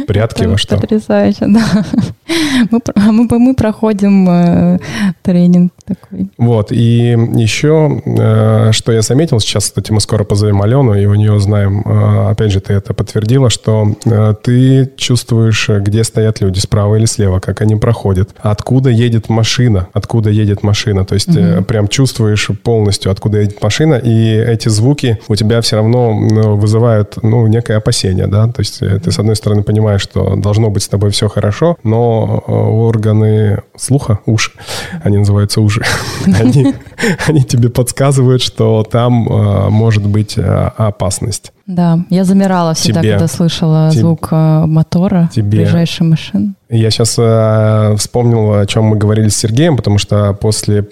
[0.06, 0.78] Прятки во что?
[0.78, 1.84] Потрясающе, да.
[2.70, 2.94] Мы, про-
[3.36, 4.78] мы, мы проходим э,
[5.22, 6.30] тренинг такой.
[6.38, 11.14] Вот, и еще, э, что я заметил сейчас, кстати, мы скоро позовем Алену, и у
[11.14, 16.58] нее знаем, э, опять же, ты это подтвердила, что э, ты чувствуешь, где стоят люди,
[16.58, 21.62] справа или слева, как они проходят, откуда едет машина, откуда едет машина, то есть э,
[21.62, 27.18] прям чувствуешь полностью, откуда едет машина, и эти звуки у тебя все равно ну, вызывают,
[27.22, 30.82] ну, некое опасение, да, то есть э, ты, с одной стороны, понимаешь, что должно быть
[30.82, 32.52] с тобой все хорошо, но э,
[33.26, 34.52] органы слуха, уши,
[35.02, 35.82] они называются уши,
[36.26, 36.74] они,
[37.26, 41.52] они тебе подсказывают, что там э, может быть э, опасность.
[41.66, 43.12] Да, я замирала всегда, Тебе.
[43.12, 44.00] когда слышала Тебе.
[44.02, 45.62] звук э, мотора Тебе.
[45.62, 46.54] ближайшей машины.
[46.68, 47.10] Я сейчас
[48.00, 50.84] вспомнил, о чем мы говорили с Сергеем, потому что после э,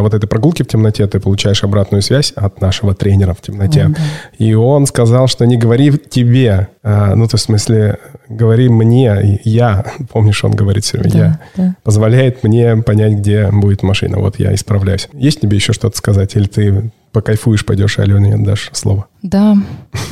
[0.00, 3.84] вот этой прогулки в темноте ты получаешь обратную связь от нашего тренера в темноте.
[3.84, 3.96] О, да.
[4.38, 9.40] И он сказал, что не говори тебе, э, ну, то есть в смысле, говори мне,
[9.44, 11.74] я, помнишь, он говорит все время, я, Да, да.
[11.82, 14.18] позволяет мне понять, где будет машина.
[14.18, 15.08] Вот я исправляюсь.
[15.12, 16.34] Есть тебе еще что-то сказать?
[16.36, 19.06] Или ты покайфуешь, пойдешь, и Алене отдашь слово?
[19.22, 19.56] Да,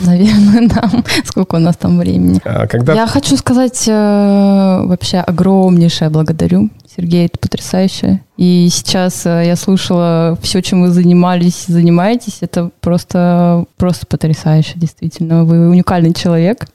[0.04, 0.90] наверное, да.
[1.24, 2.40] Сколько у нас там времени?
[2.44, 2.94] А когда...
[2.94, 6.70] Я хочу сказать э, вообще огромнейшее благодарю.
[6.96, 8.20] Сергей, это потрясающе.
[8.36, 12.38] И сейчас э, я слушала все, чем вы занимались, занимаетесь.
[12.40, 15.44] Это просто, просто потрясающе, действительно.
[15.44, 16.66] Вы уникальный человек.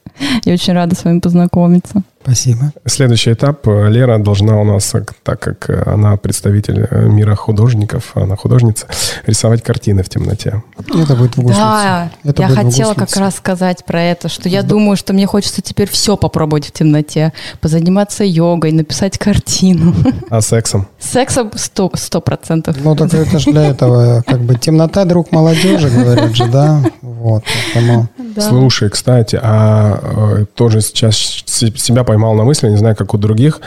[0.44, 2.02] Я очень рада с вами познакомиться.
[2.26, 2.72] Спасибо.
[2.84, 3.64] Следующий этап.
[3.66, 8.88] Лера должна у нас, э, так как э, она представитель э, мира художников, она художница,
[9.26, 10.60] рисовать картины в темноте.
[10.76, 11.60] Это будет в гуслице.
[11.60, 15.62] Да, Это я хотела как раз сказать про это, что я думаю, что мне хочется
[15.62, 17.32] теперь все попробовать в темноте.
[17.60, 19.94] Позаниматься йогой, написать картину.
[20.28, 20.88] А сексом?
[20.98, 22.76] Сексом сто сто процентов.
[22.82, 26.82] Ну, так это же для этого, как бы, темнота друг молодежи, говорят же, да?
[27.02, 28.08] Вот, поэтому...
[28.38, 33.60] Слушай, кстати, а тоже сейчас себя поймал на мысли, не знаю, как у других,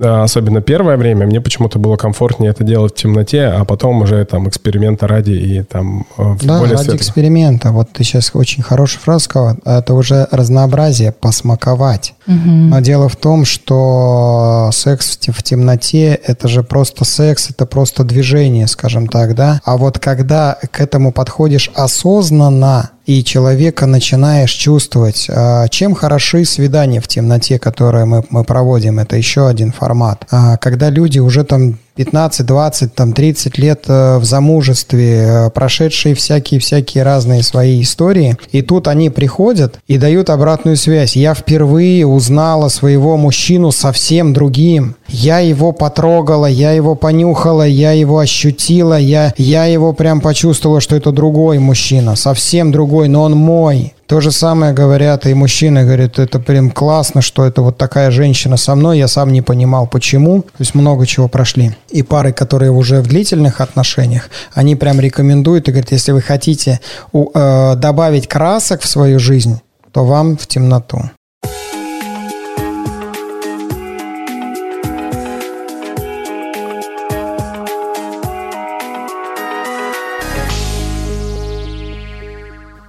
[0.00, 4.24] а, особенно первое время, мне почему-то было комфортнее это делать в темноте, а потом уже
[4.24, 7.00] там эксперимента ради и там э, в Да, более ради светлых.
[7.00, 7.72] эксперимента.
[7.72, 9.56] Вот ты сейчас очень хорошую фразу сказал.
[9.64, 12.14] Это уже разнообразие, посмаковать.
[12.26, 18.68] Но дело в том, что секс в темноте– это же просто секс, это просто движение,
[18.68, 19.60] скажем так, да?
[19.64, 27.00] А вот когда к этому подходишь осознанно, и человека начинаешь чувствовать, а, чем хороши свидания
[27.00, 30.26] в темноте, которые мы, мы проводим, это еще один формат.
[30.30, 36.14] А, Когда люди уже там 15, 20, там 30 лет э, в замужестве, э, прошедшие
[36.14, 38.36] всякие-всякие разные свои истории.
[38.52, 41.16] И тут они приходят и дают обратную связь.
[41.16, 44.96] Я впервые узнала своего мужчину совсем другим.
[45.08, 50.96] Я его потрогала, я его понюхала, я его ощутила, я, я его прям почувствовала, что
[50.96, 53.95] это другой мужчина, совсем другой, но он мой.
[54.06, 58.56] То же самое говорят и мужчины, говорят, это прям классно, что это вот такая женщина
[58.56, 60.42] со мной, я сам не понимал, почему.
[60.42, 61.74] То есть много чего прошли.
[61.90, 66.80] И пары, которые уже в длительных отношениях, они прям рекомендуют и говорят, если вы хотите
[67.12, 71.10] э, добавить красок в свою жизнь, то вам в темноту.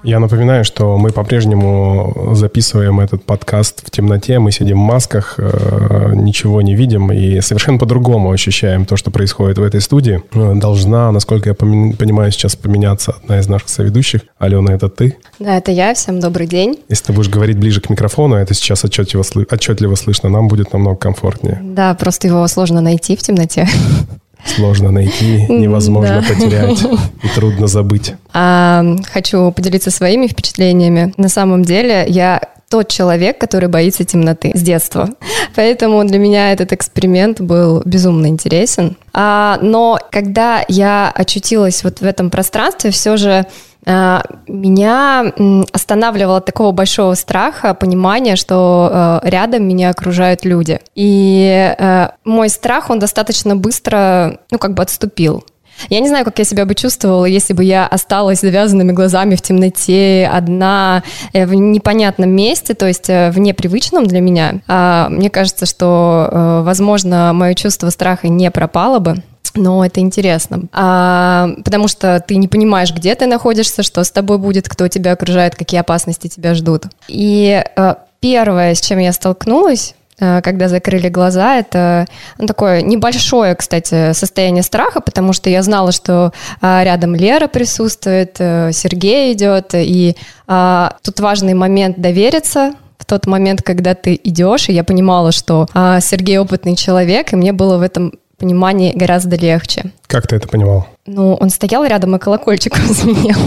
[0.07, 6.13] Я напоминаю, что мы по-прежнему записываем этот подкаст в темноте, мы сидим в масках, э,
[6.15, 10.23] ничего не видим и совершенно по-другому ощущаем то, что происходит в этой студии.
[10.31, 14.21] Э, должна, насколько я понимаю, сейчас поменяться одна из наших соведущих.
[14.37, 15.17] Алена, это ты?
[15.39, 15.93] Да, это я.
[15.93, 16.79] Всем добрый день.
[16.87, 20.95] Если ты будешь говорить ближе к микрофону, это сейчас отчетливо, отчетливо слышно, нам будет намного
[20.95, 21.59] комфортнее.
[21.61, 23.67] Да, просто его сложно найти в темноте.
[24.55, 26.33] Сложно найти, невозможно да.
[26.33, 26.81] потерять
[27.23, 28.13] и трудно забыть.
[28.33, 31.13] А, хочу поделиться своими впечатлениями.
[31.17, 35.09] На самом деле я тот человек, который боится темноты с детства.
[35.55, 38.97] Поэтому для меня этот эксперимент был безумно интересен.
[39.13, 43.45] А, но когда я очутилась вот в этом пространстве, все же
[43.87, 45.33] меня
[45.71, 50.81] останавливало такого большого страха, понимания, что а, рядом меня окружают люди.
[50.95, 55.45] И а, мой страх, он достаточно быстро, ну, как бы отступил.
[55.89, 59.41] Я не знаю, как я себя бы чувствовала, если бы я осталась завязанными глазами в
[59.41, 64.61] темноте, одна, э, в непонятном месте, то есть э, в непривычном для меня.
[65.09, 69.23] Мне кажется, что, э, возможно, мое чувство страха не пропало бы
[69.57, 74.37] но это интересно, а, потому что ты не понимаешь, где ты находишься, что с тобой
[74.37, 76.85] будет, кто тебя окружает, какие опасности тебя ждут.
[77.07, 82.05] И а, первое, с чем я столкнулась, а, когда закрыли глаза, это
[82.37, 88.37] ну, такое небольшое, кстати, состояние страха, потому что я знала, что а, рядом Лера присутствует,
[88.37, 90.15] Сергей идет, и
[90.47, 95.67] а, тут важный момент довериться в тот момент, когда ты идешь, и я понимала, что
[95.73, 99.91] а, Сергей опытный человек, и мне было в этом понимании гораздо легче.
[100.07, 100.87] Как ты это понимал?
[101.07, 103.37] Ну, он стоял рядом и колокольчик звенел,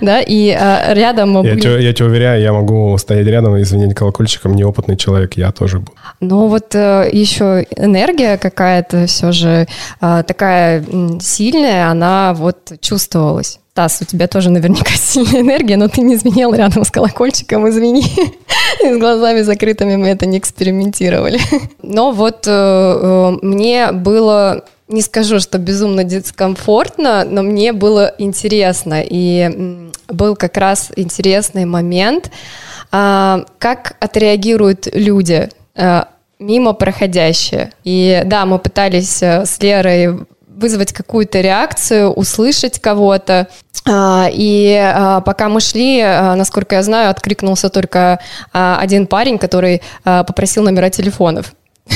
[0.00, 1.34] да, и э, рядом...
[1.42, 1.60] Я, были...
[1.60, 5.80] тебя, я тебя уверяю, я могу стоять рядом и звенеть колокольчиком, неопытный человек, я тоже
[5.80, 5.92] буду.
[6.20, 9.66] Ну, вот э, еще энергия какая-то все же
[10.00, 10.82] э, такая
[11.20, 13.60] сильная, она вот чувствовалась.
[13.74, 18.04] Тасс, у тебя тоже наверняка сильная энергия, но ты не звенел рядом с колокольчиком, извини.
[18.82, 21.38] С глазами закрытыми мы это не экспериментировали.
[21.82, 29.02] Но вот э, э, мне было не скажу, что безумно дискомфортно, но мне было интересно.
[29.02, 32.30] И был как раз интересный момент,
[32.92, 36.02] а, как отреагируют люди э,
[36.38, 37.72] мимо проходящие.
[37.82, 43.48] И да, мы пытались с Лерой вызвать какую-то реакцию, услышать кого-то.
[43.86, 48.20] А, и а, пока мы шли, а, насколько я знаю, откликнулся только
[48.52, 51.54] один парень, который попросил номера телефонов.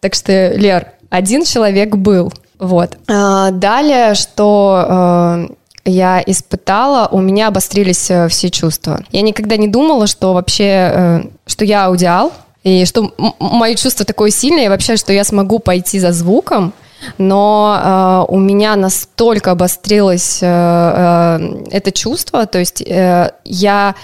[0.00, 2.32] Так что, Лер, один человек был.
[2.58, 2.96] Вот.
[3.06, 5.48] Далее, что
[5.84, 9.00] я испытала, у меня обострились э, все чувства.
[9.10, 14.30] Я никогда не думала, что вообще, э, что я аудиал, и что мое чувство такое
[14.30, 16.72] сильное, и вообще, что я смогу пойти за звуком,
[17.18, 23.94] но э, у меня настолько обострилось э, э, это чувство, то есть э, я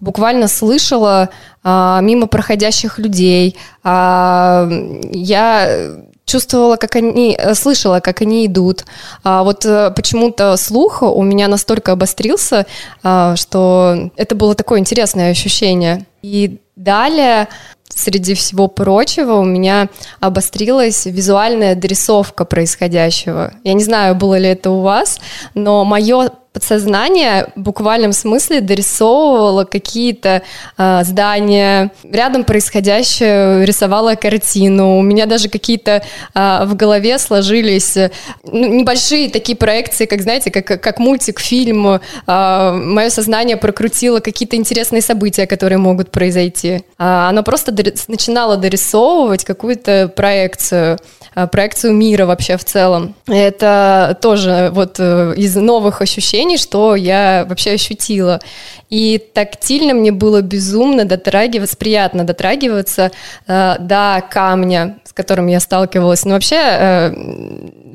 [0.00, 1.28] буквально слышала
[1.62, 8.84] э, мимо проходящих людей, э, я чувствовала, как они, э, слышала, как они идут.
[9.24, 12.66] А вот э, почему-то слух у меня настолько обострился,
[13.02, 16.06] а, что это было такое интересное ощущение.
[16.22, 17.48] И далее
[17.88, 19.88] среди всего прочего у меня
[20.20, 23.54] обострилась визуальная дорисовка происходящего.
[23.64, 25.18] Я не знаю, было ли это у вас,
[25.54, 30.42] но мое подсознание в буквальном смысле дорисовывало какие-то
[30.76, 34.98] э, здания, рядом происходящее рисовала картину.
[34.98, 36.02] У меня даже какие-то
[36.34, 37.96] э, в голове сложились
[38.44, 42.00] ну, небольшие такие проекции, как, знаете, как, как мультик, фильм.
[42.26, 46.82] Э, мое сознание прокрутило какие-то интересные события, которые могут произойти.
[46.98, 50.98] Э, оно просто дори- начинало дорисовывать какую-то проекцию,
[51.34, 53.14] э, проекцию мира вообще в целом.
[53.26, 58.40] Это тоже вот э, из новых ощущений ощущений, что я вообще ощутила.
[58.90, 63.10] И тактильно мне было безумно дотрагиваться, приятно дотрагиваться
[63.46, 66.24] э, до камня, с которым я сталкивалась.
[66.24, 67.14] Но вообще, э,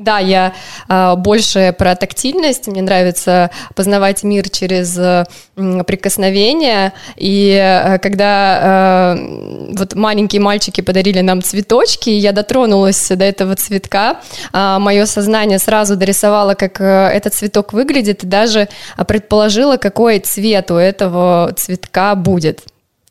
[0.03, 0.53] да, я
[0.89, 2.67] э, больше про тактильность.
[2.67, 6.93] Мне нравится познавать мир через э, прикосновение.
[7.15, 14.19] И э, когда э, вот маленькие мальчики подарили нам цветочки, я дотронулась до этого цветка,
[14.51, 18.67] э, мое сознание сразу дорисовало, как э, этот цветок выглядит, и даже
[19.07, 22.61] предположила, какой цвет у этого цветка будет.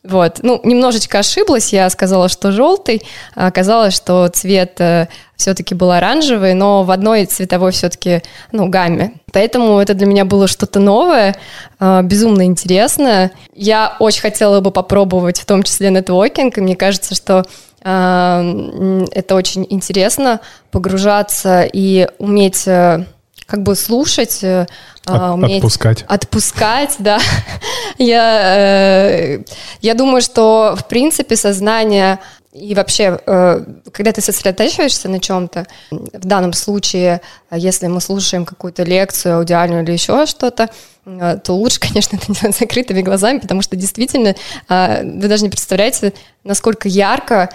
[0.05, 3.03] Вот, ну, немножечко ошиблась, я сказала, что желтый,
[3.37, 9.15] а оказалось, что цвет э, все-таки был оранжевый, но в одной цветовой все-таки, ну, гамме.
[9.33, 11.37] Поэтому это для меня было что-то новое,
[11.79, 13.31] э, безумно интересное.
[13.55, 17.45] Я очень хотела бы попробовать в том числе нетворкинг, и мне кажется, что
[17.85, 20.41] э, это очень интересно
[20.73, 23.05] погружаться и уметь э,
[23.53, 24.67] как бы слушать, э,
[25.05, 26.07] От, уметь отпускать.
[26.09, 27.21] Отпускать, да.
[27.99, 29.43] я, э,
[29.83, 32.19] я думаю, что в принципе сознание
[32.55, 38.85] и вообще, э, когда ты сосредотачиваешься на чем-то, в данном случае, если мы слушаем какую-то
[38.85, 40.71] лекцию аудиальную или еще что-то,
[41.05, 44.35] то лучше, конечно, это делать закрытыми глазами, потому что действительно
[44.69, 46.13] э, вы даже не представляете,
[46.45, 47.51] насколько ярко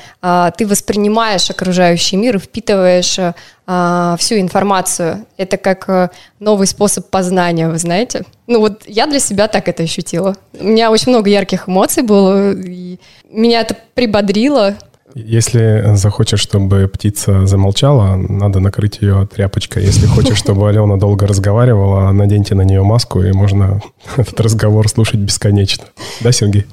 [0.57, 3.19] ты воспринимаешь окружающий мир и впитываешь
[4.19, 5.25] всю информацию.
[5.35, 8.23] Это как новый способ познания, вы знаете.
[8.47, 10.37] Ну вот я для себя так это ощутила.
[10.57, 12.97] У меня очень много ярких эмоций было, и
[13.29, 14.77] меня это прибодрило,
[15.15, 19.83] если захочешь, чтобы птица замолчала, надо накрыть ее тряпочкой.
[19.83, 23.81] Если хочешь, чтобы Алена долго разговаривала, наденьте на нее маску, и можно
[24.17, 25.85] этот разговор слушать бесконечно.
[26.21, 26.65] Да, Сергей?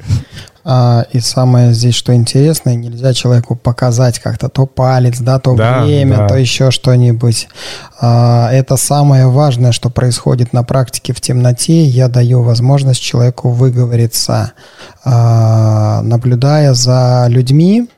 [0.67, 5.85] А, и самое здесь, что интересно, нельзя человеку показать как-то то палец, да, то да,
[5.85, 6.29] время, да.
[6.29, 7.49] то еще что-нибудь.
[8.01, 11.85] А, это самое важное, что происходит на практике в темноте.
[11.85, 14.53] Я даю возможность человеку выговориться,
[15.05, 17.89] а, наблюдая за людьми,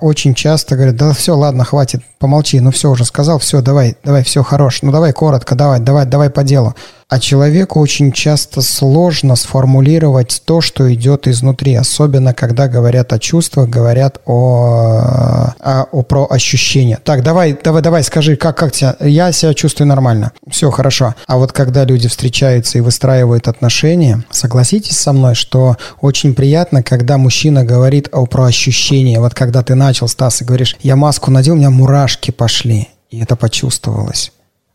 [0.00, 4.22] очень часто говорят, да все, ладно, хватит, помолчи, ну все, уже сказал, все, давай, давай,
[4.22, 6.74] все, хорош, ну давай коротко, давай, давай, давай по делу.
[7.12, 13.68] А человеку очень часто сложно сформулировать то, что идет изнутри, особенно когда говорят о чувствах,
[13.68, 16.98] говорят о, о, о про ощущения.
[17.04, 18.96] Так, давай, давай, давай, скажи, как, как тебя?
[18.98, 20.32] Я себя чувствую нормально.
[20.50, 21.14] Все хорошо.
[21.26, 27.18] А вот когда люди встречаются и выстраивают отношения, согласитесь со мной, что очень приятно, когда
[27.18, 29.20] мужчина говорит о, про ощущения.
[29.20, 32.88] Вот когда ты начал, Стас, и говоришь, я маску надел, у меня мурашки пошли.
[33.10, 34.32] И это почувствовалось.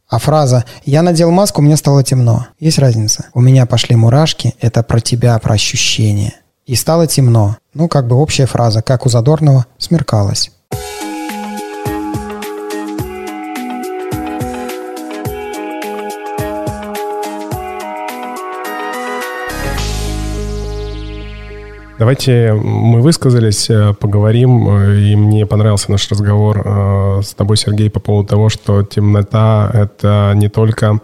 [0.10, 2.48] А фраза «я надел маску, мне стало темно».
[2.60, 3.26] Есть разница?
[3.34, 6.34] У меня пошли мурашки, это про тебя, про ощущения.
[6.66, 7.58] И стало темно.
[7.74, 10.52] Ну, как бы общая фраза, как у Задорнова «смеркалось».
[22.00, 27.90] Давайте мы высказались, э, поговорим, э, и мне понравился наш разговор э, с тобой, Сергей,
[27.90, 31.00] по поводу того, что темнота— это не только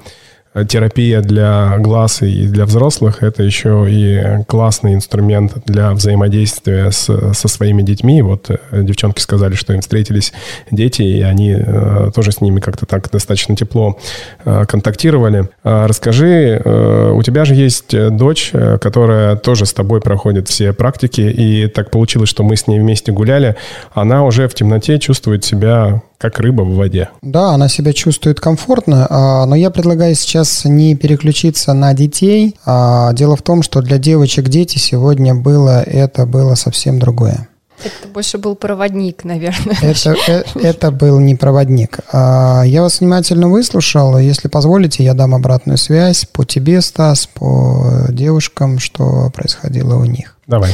[0.67, 7.47] терапия для глаз и для взрослых, это еще и классный инструмент для взаимодействия с, со
[7.47, 8.21] своими детьми.
[8.21, 10.33] Вот э, девчонки сказали, что им встретились
[10.69, 13.97] дети, и они э, тоже с ними как-то так достаточно тепло
[14.45, 15.49] э, контактировали.
[15.63, 18.51] Э, расскажи, у тебя же есть дочь,
[18.81, 23.11] которая тоже с тобой проходит все практики, и так получилось, что мы с ней вместе
[23.11, 23.55] гуляли.
[23.93, 27.09] Она уже в темноте чувствует себя как рыба в воде.
[27.21, 32.55] Да, она себя чувствует комфортно, а, но я предлагаю сейчас не переключиться на детей.
[32.65, 37.49] А, дело в том, что для девочек дети сегодня было, это было совсем другое.
[37.83, 39.75] Это больше был проводник, наверное.
[39.81, 41.99] Это, это, это был не проводник.
[42.13, 44.17] А, я вас внимательно выслушал.
[44.17, 50.37] Если позволите, я дам обратную связь по тебе, Стас, по девушкам, что происходило у них.
[50.47, 50.73] Давай.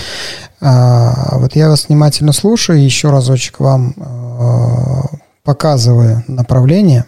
[0.62, 2.84] Вот я вас внимательно слушаю.
[2.84, 3.96] Еще разочек вам
[5.50, 7.06] показываю направление,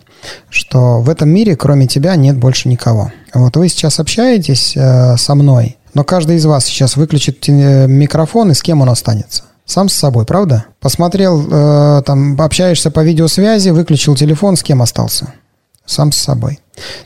[0.50, 3.12] что в этом мире кроме тебя нет больше никого.
[3.36, 8.50] Вот вы сейчас общаетесь э, со мной, но каждый из вас сейчас выключит э, микрофон,
[8.50, 9.44] и с кем он останется?
[9.66, 10.66] Сам с собой, правда?
[10.80, 15.32] Посмотрел, э, там, общаешься по видеосвязи, выключил телефон, с кем остался?
[15.86, 16.62] Сам с собой.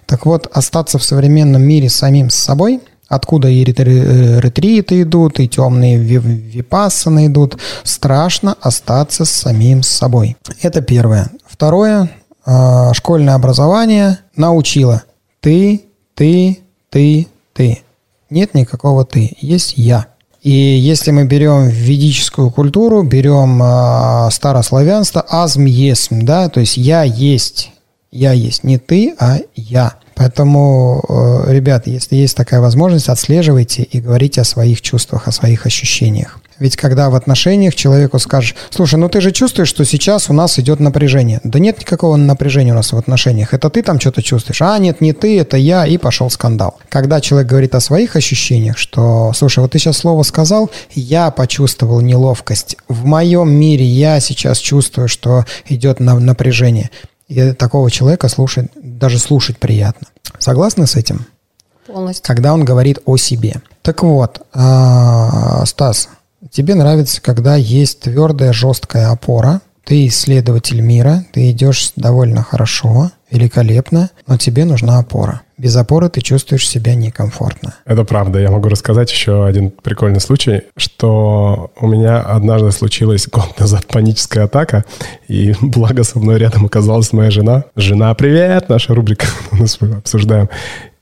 [0.06, 5.98] Так вот, остаться в современном мире самим с собой– Откуда и ретриты идут, и темные
[5.98, 7.58] випассаны идут.
[7.84, 10.38] Страшно остаться с самим собой.
[10.62, 11.30] Это первое.
[11.46, 12.10] Второе.
[12.46, 15.04] А, школьное образование научило.
[15.40, 15.82] Ты,
[16.16, 17.82] ты, ты, ты.
[18.30, 19.36] Нет никакого ты.
[19.40, 20.08] Есть я.
[20.42, 27.02] И если мы берем ведическую культуру, берем э, старославянство, азм есм, да, то есть я
[27.02, 27.72] есть,
[28.12, 29.96] я есть, не ты, а я.
[30.16, 35.66] Поэтому, э, ребят, если есть такая возможность, отслеживайте и говорите о своих чувствах, о своих
[35.66, 36.40] ощущениях.
[36.58, 40.58] Ведь когда в отношениях человеку скажешь, слушай, ну ты же чувствуешь, что сейчас у нас
[40.58, 41.42] идет напряжение.
[41.44, 43.54] Да нет никакого напряжения у нас в отношениях.
[43.54, 44.62] Это ты там что-то чувствуешь.
[44.62, 46.80] А, нет, не ты, это я, и пошел скандал.
[46.90, 52.00] Когда человек говорит о своих ощущениях, что, слушай, вот ты сейчас слово сказал, я почувствовал
[52.00, 52.78] неловкость.
[52.88, 56.90] В моем мире я сейчас чувствую, что идет напряжение.
[57.28, 60.08] И такого человека слушать, даже слушать приятно.
[60.38, 61.26] Согласны с этим?
[61.88, 62.24] Полностью.
[62.26, 63.62] Когда он говорит о себе.
[63.82, 66.10] Так вот, а, Стас,
[66.52, 69.62] тебе нравится, когда есть твердая, жесткая опора.
[69.84, 75.42] Ты исследователь мира, ты идешь довольно хорошо, великолепно, но тебе нужна опора.
[75.58, 77.76] Без опоры ты чувствуешь себя некомфортно.
[77.86, 78.40] Это правда.
[78.40, 84.46] Я могу рассказать еще один прикольный случай, что у меня однажды случилась год назад паническая
[84.46, 84.84] атака,
[85.28, 87.66] и благо со мной рядом оказалась моя жена.
[87.76, 88.70] Жена, привет!
[88.70, 89.66] Наша рубрика мы
[89.98, 90.50] обсуждаем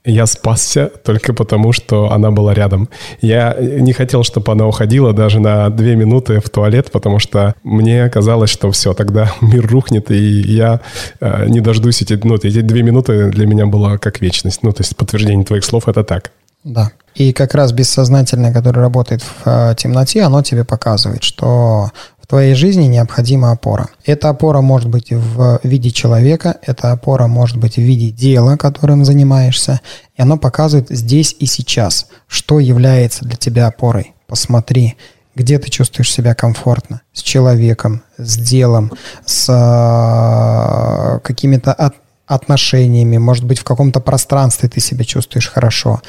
[0.06, 2.90] я спасся только потому, что она была рядом.
[3.22, 8.10] Я не хотел, чтобы она уходила даже на две минуты в туалет, потому что мне
[8.10, 10.82] казалось, что все, тогда мир рухнет, и я
[11.20, 14.64] э, не дождусь эти, ну, эти две минуты для меня было как вечность.
[14.64, 16.32] Ну, то есть подтверждение твоих слов— это так.
[16.64, 16.92] Да.
[17.16, 21.92] И как раз бессознательное, которое работает в э, темноте, оно тебе показывает, что
[22.24, 23.90] в твоей жизни необходима опора.
[24.06, 29.04] Эта опора может быть в виде человека, эта опора может быть в виде дела, которым
[29.04, 29.82] занимаешься,
[30.16, 34.14] и оно показывает здесь и сейчас, что является для тебя опорой.
[34.26, 34.96] Посмотри,
[35.36, 38.94] где ты чувствуешь себя комфортно, с человеком, с делом,
[39.26, 41.96] с э, какими-то от,
[42.26, 46.02] отношениями, может быть, в каком-то пространстве ты себя чувствуешь хорошо.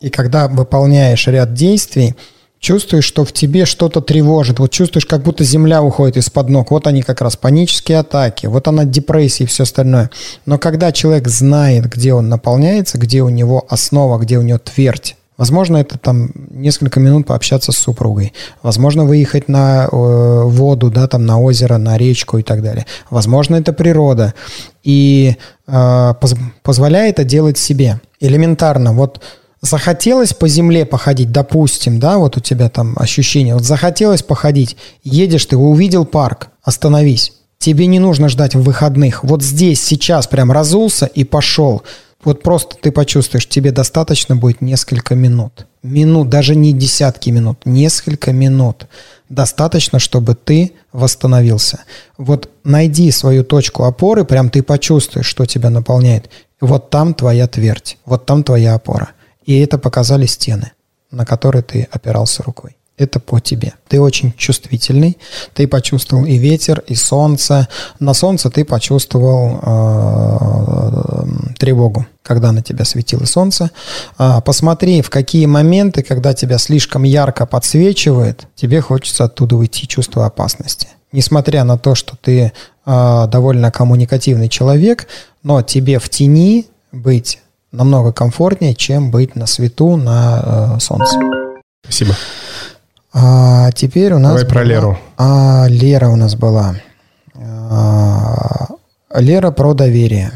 [0.00, 2.14] И когда выполняешь ряд действий,
[2.60, 6.70] чувствуешь, что в тебе что-то тревожит, вот чувствуешь, как будто земля уходит из-под ног.
[6.70, 10.10] Вот они как раз панические атаки, вот она депрессия и все остальное.
[10.46, 15.16] Но когда человек знает, где он наполняется, где у него основа, где у него твердь,
[15.36, 18.32] Возможно, это там несколько минут пообщаться с супругой.
[18.62, 22.86] Возможно, выехать на э, воду, да, там на озеро, на речку и так далее.
[23.10, 24.32] Возможно, это природа.
[24.82, 25.36] И
[25.66, 28.00] э, поз позволяет это делать себе.
[28.18, 28.94] Элементарно.
[28.94, 29.20] Вот
[29.66, 35.46] захотелось по земле походить, допустим, да, вот у тебя там ощущение, вот захотелось походить, едешь
[35.46, 37.32] ты, увидел парк, остановись.
[37.58, 39.24] Тебе не нужно ждать в выходных.
[39.24, 41.82] Вот здесь, сейчас прям разулся и пошел.
[42.22, 45.66] Вот просто ты почувствуешь, тебе достаточно будет несколько минут.
[45.82, 48.86] Минут, даже не десятки минут, несколько минут.
[49.28, 51.80] Достаточно, чтобы ты восстановился.
[52.18, 56.30] Вот найди свою точку опоры, прям ты почувствуешь, что тебя наполняет.
[56.60, 59.10] Вот там твоя твердь, вот там твоя опора.
[59.46, 60.72] И это показали стены,
[61.10, 62.76] на которые ты опирался рукой.
[62.98, 63.74] Это по тебе.
[63.88, 65.18] Ты очень чувствительный.
[65.52, 67.68] Ты почувствовал и ветер, и солнце.
[68.00, 71.26] На солнце ты почувствовал э,
[71.58, 73.70] тревогу, когда на тебя светило солнце.
[74.18, 80.24] Э, посмотри, в какие моменты, когда тебя слишком ярко подсвечивает, тебе хочется оттуда уйти, чувство
[80.24, 80.88] опасности.
[81.12, 82.50] Несмотря на то, что ты
[82.86, 85.06] э, довольно коммуникативный человек,
[85.42, 87.40] но тебе в тени быть
[87.76, 91.18] намного комфортнее, чем быть на свету на э, солнце.
[91.84, 92.14] Спасибо.
[93.12, 94.32] А теперь у нас...
[94.32, 94.98] Давай про Леру.
[95.16, 96.74] А, Лера у нас была.
[97.34, 98.68] А,
[99.14, 100.32] Лера про доверие.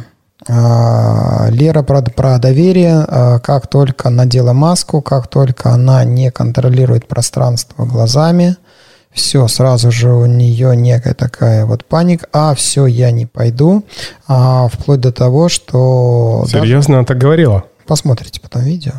[0.48, 7.08] А, Лера про, про доверие, а, как только надела маску, как только она не контролирует
[7.08, 8.56] пространство глазами–
[9.12, 13.84] все, сразу же у нее некая такая вот паника, а все, я не пойду,
[14.28, 16.44] а, вплоть до того, что...
[16.48, 16.98] Серьезно, даже...
[16.98, 17.64] она так говорила?
[17.86, 18.92] Посмотрите потом видео.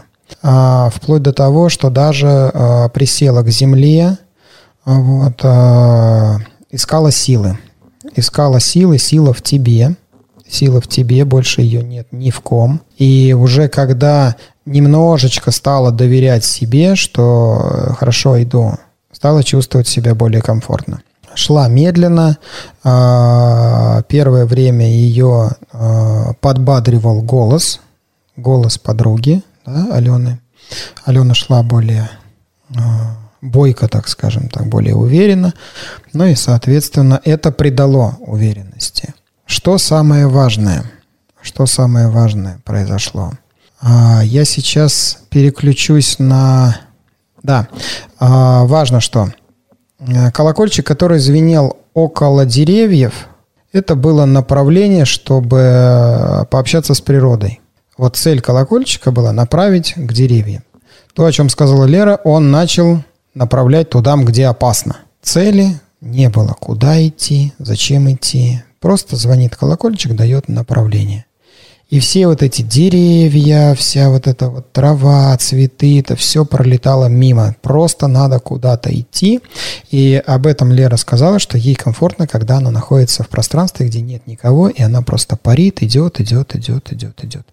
[0.43, 4.18] А, вплоть до того, что даже а, присела к земле,
[4.86, 6.39] вот, а,
[6.72, 7.57] искала силы.
[8.16, 9.95] Искала силы, сила в тебе,
[10.47, 12.82] сила в тебе, больше ее нет ни в ком.
[12.97, 14.36] И уже когда
[14.66, 18.78] немножечко стала доверять себе, что э, хорошо иду,
[19.22, 21.04] стала чувствовать себя более комфортно.
[21.36, 22.40] Шла медленно.
[22.84, 27.82] А, первое время ее а, подбадривал голос,
[28.36, 30.40] голос подруги, да, Алены.
[31.06, 32.10] Алена шла более
[32.76, 35.54] а, бойко, так скажем, так, более уверенно.
[36.14, 39.14] Ну и, соответственно, это придало уверенности.
[39.46, 40.84] Что самое важное?
[41.44, 43.34] Что самое важное произошло?
[43.84, 46.76] Я сейчас переключусь на
[47.44, 47.68] да.
[48.20, 49.30] А, важно что.
[50.00, 53.28] Э, колокольчик, который звенел около деревьев,
[53.72, 57.62] это было направление, чтобы э, пообщаться с природой.
[57.98, 60.64] Вот цель колокольчика была направить к деревьям.
[61.14, 64.98] То, о чем сказала Лера, он начал направлять туда, где опасно.
[65.22, 66.56] Цели не было.
[66.60, 68.64] Куда идти, зачем идти.
[68.80, 71.26] Просто звонит колокольчик, дает направление.
[71.92, 77.54] И все вот эти деревья, вся вот эта вот трава, цветы, это все пролетало мимо.
[77.62, 79.42] Просто надо куда-то идти.
[79.92, 84.26] И об этом Лера сказала, что ей комфортно, когда она находится в пространстве, где нет
[84.26, 87.46] никого, и она просто парит, идет, идет, идет, идет, идет.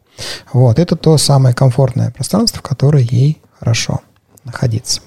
[0.53, 4.03] Вот, это то самое комфортное пространство, в которое ей хорошо
[4.45, 5.01] находиться.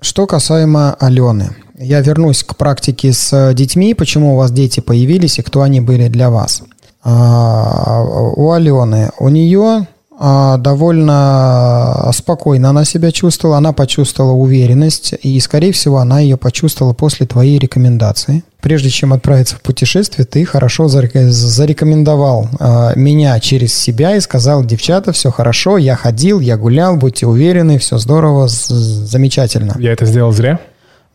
[0.00, 1.56] Что касаемо Алены.
[1.76, 6.06] Я вернусь к практике с детьми, почему у вас дети появились и кто они были
[6.06, 6.62] для вас.
[7.08, 9.86] А, у Алены, у нее
[10.18, 16.94] а, довольно спокойно она себя чувствовала, она почувствовала уверенность, и, скорее всего, она ее почувствовала
[16.94, 18.42] после твоей рекомендации.
[18.60, 25.12] Прежде чем отправиться в путешествие, ты хорошо зарекомендовал э, меня через себя и сказал, девчата,
[25.12, 29.76] все хорошо, я ходил, я гулял, будьте уверены, все здорово, замечательно.
[29.78, 30.58] Я это сделал зря?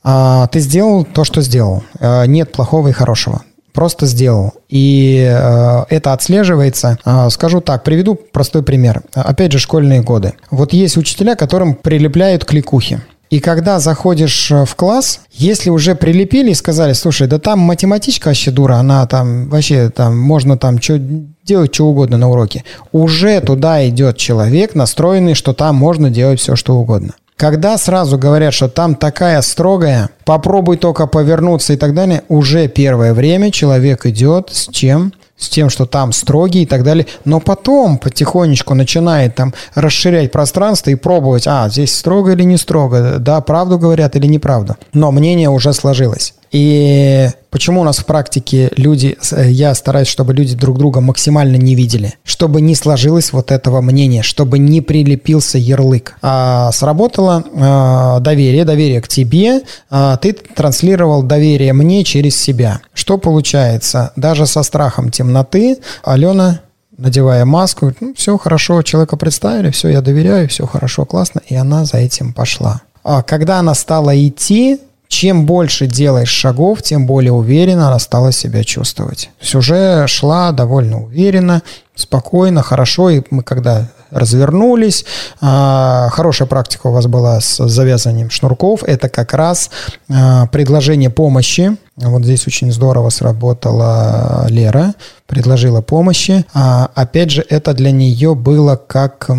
[0.04, 1.84] А, ты сделал то, что сделал.
[2.00, 3.42] А, нет плохого и хорошего.
[3.74, 4.54] Просто сделал.
[4.70, 6.98] И э, это отслеживается.
[7.06, 9.02] Э, скажу так, приведу простой пример.
[9.14, 10.34] Опять же, школьные годы.
[10.50, 13.02] Вот есть учителя, которым прилепляют кликухи.
[13.32, 18.52] И когда заходишь в класс, если уже прилепили и сказали, слушай, да там математичка вообще
[18.52, 21.00] дура, она там вообще там можно там что
[21.46, 26.58] делать что угодно на уроке, уже туда идет человек, настроенный, что там можно делать все,
[26.58, 27.14] что угодно.
[27.42, 33.16] Когда сразу говорят, что там такая строгая, попробуй только повернуться и так далее, уже первое
[33.16, 35.12] время человек идет с чем?
[35.38, 37.08] С тем, что там строгий и так далее.
[37.26, 43.16] Но потом потихонечку начинает там расширять пространство и пробовать, а, здесь строго или не строго,
[43.18, 44.76] да, правду говорят или неправду.
[44.94, 46.36] Но мнение уже сложилось.
[46.52, 51.56] И почему у нас в практике люди, э, я стараюсь, чтобы люди друг друга максимально
[51.56, 56.18] не видели, чтобы не сложилось вот этого мнения, чтобы не прилепился ярлык.
[56.22, 62.82] А сработало а, доверие, доверие к тебе, а, ты транслировал доверие мне через себя.
[62.94, 64.12] Что получается?
[64.16, 66.62] Даже со страхом темноты Алена
[66.98, 71.86] надевая маску, ну, все хорошо, человека представили, все, я доверяю, все хорошо, классно, и она
[71.86, 72.82] за этим пошла.
[73.04, 74.80] А когда она стала идти,
[75.12, 79.30] чем больше делаешь шагов, тем более уверенно она стала себя чувствовать.
[79.40, 81.64] То есть уже шла довольно уверенно,
[81.96, 83.10] спокойно, хорошо.
[83.10, 85.06] И мы когда развернулись,
[85.42, 88.84] а, хорошая практика у вас была с завязыванием шнурков.
[88.86, 89.70] Это как раз
[90.10, 91.76] а, предложение помощи.
[91.98, 94.94] Вот здесь очень здорово сработала Лера,
[95.28, 96.46] предложила помощи.
[96.54, 99.30] А, опять же, это для нее было как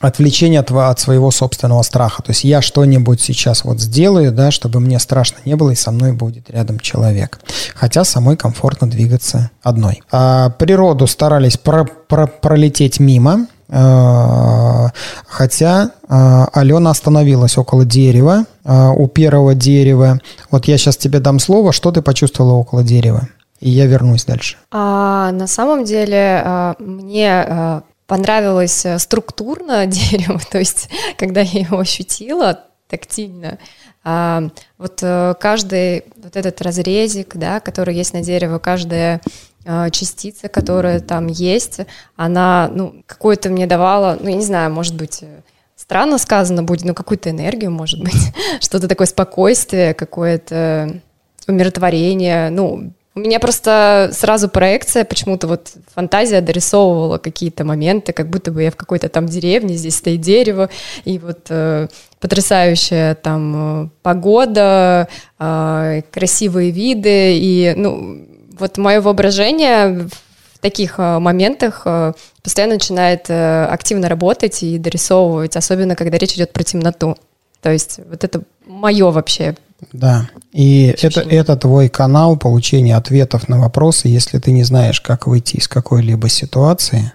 [0.00, 2.22] отвлечение от, от своего собственного страха.
[2.22, 5.90] То есть я что-нибудь сейчас вот сделаю, да, чтобы мне страшно не было, и со
[5.90, 7.40] мной будет рядом человек.
[7.74, 10.02] Хотя самой комфортно двигаться одной.
[10.10, 14.90] А природу старались про, про, пролететь мимо, а,
[15.26, 20.20] Хотя а, Алена остановилась около дерева, а, у первого дерева.
[20.50, 23.28] Вот я сейчас тебе дам слово, что ты почувствовала около дерева?
[23.60, 24.56] И я вернусь дальше.
[24.70, 32.64] А, на самом деле мне понравилось э, структурно дерево, то есть когда я его ощутила
[32.88, 33.58] тактильно,
[34.04, 34.44] а,
[34.78, 39.20] вот э, каждый вот этот разрезик, да, который есть на дереве, каждая
[39.64, 41.80] а, частица, которая там есть,
[42.14, 45.40] она, ну, какую-то мне давала, ну, я не знаю, может быть, э,
[45.74, 51.00] странно сказано будет, но какую-то энергию, может быть, что-то такое спокойствие, какое-то
[51.48, 58.52] умиротворение, ну, у меня просто сразу проекция, почему-то вот фантазия дорисовывала какие-то моменты, как будто
[58.52, 60.68] бы я в какой-то там деревне, здесь стоит дерево,
[61.06, 61.88] и вот э,
[62.20, 65.08] потрясающая там э, погода,
[65.38, 68.26] э, красивые виды, и, ну,
[68.58, 70.08] вот мое воображение
[70.52, 72.12] в таких э, моментах э,
[72.42, 77.16] постоянно начинает активно работать и дорисовывать, особенно когда речь идет про темноту.
[77.62, 79.56] То есть вот это мое вообще
[79.92, 84.08] да, и это, это твой канал получения ответов на вопросы.
[84.08, 87.12] Если ты не знаешь, как выйти из какой-либо ситуации,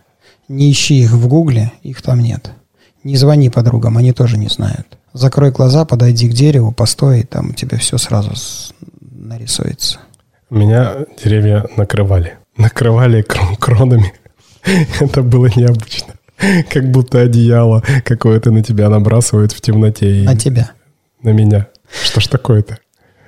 [0.47, 2.51] не ищи их в гугле, их там нет.
[3.03, 4.97] Не звони подругам, они тоже не знают.
[5.14, 8.32] Закрой глаза, подойди к дереву, постой, и там у тебя все сразу
[9.01, 9.99] нарисуется.
[10.49, 12.38] Меня деревья накрывали.
[12.57, 14.14] Накрывали крон кронами.
[14.99, 16.14] Это было необычно.
[16.70, 20.24] Как будто одеяло какое-то на тебя набрасывают в темноте.
[20.26, 20.72] На тебя?
[21.24, 21.68] На меня.
[22.03, 22.77] Что ж такое-то?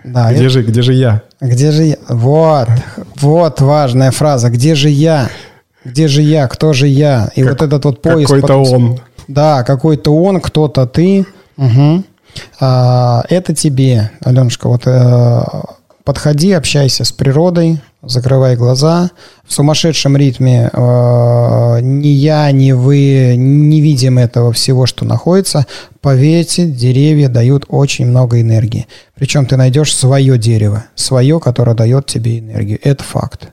[0.04, 0.50] Да, где, это...
[0.50, 1.22] же, где же я?
[1.40, 1.98] Где же я?
[2.10, 2.68] Вот,
[3.16, 4.50] вот важная фраза.
[4.50, 5.30] Где же я?
[5.86, 6.48] Где же я?
[6.48, 7.30] Кто же я?
[7.36, 8.30] И как, вот этот вот поиск.
[8.30, 8.74] Какой-то потом...
[8.74, 9.00] он.
[9.28, 11.26] Да, какой-то он, кто-то ты.
[11.58, 12.04] Угу.
[12.60, 15.42] А, это тебе, Аленушка, вот э,
[16.04, 19.12] подходи, общайся с природой, закрывай глаза.
[19.46, 25.66] В сумасшедшем ритме э, ни я, ни вы не видим этого всего, что находится.
[26.02, 28.88] Поверьте, деревья дают очень много энергии.
[29.16, 32.80] Причем ты найдешь свое дерево, свое, которое дает тебе энергию.
[32.84, 33.50] Это факт.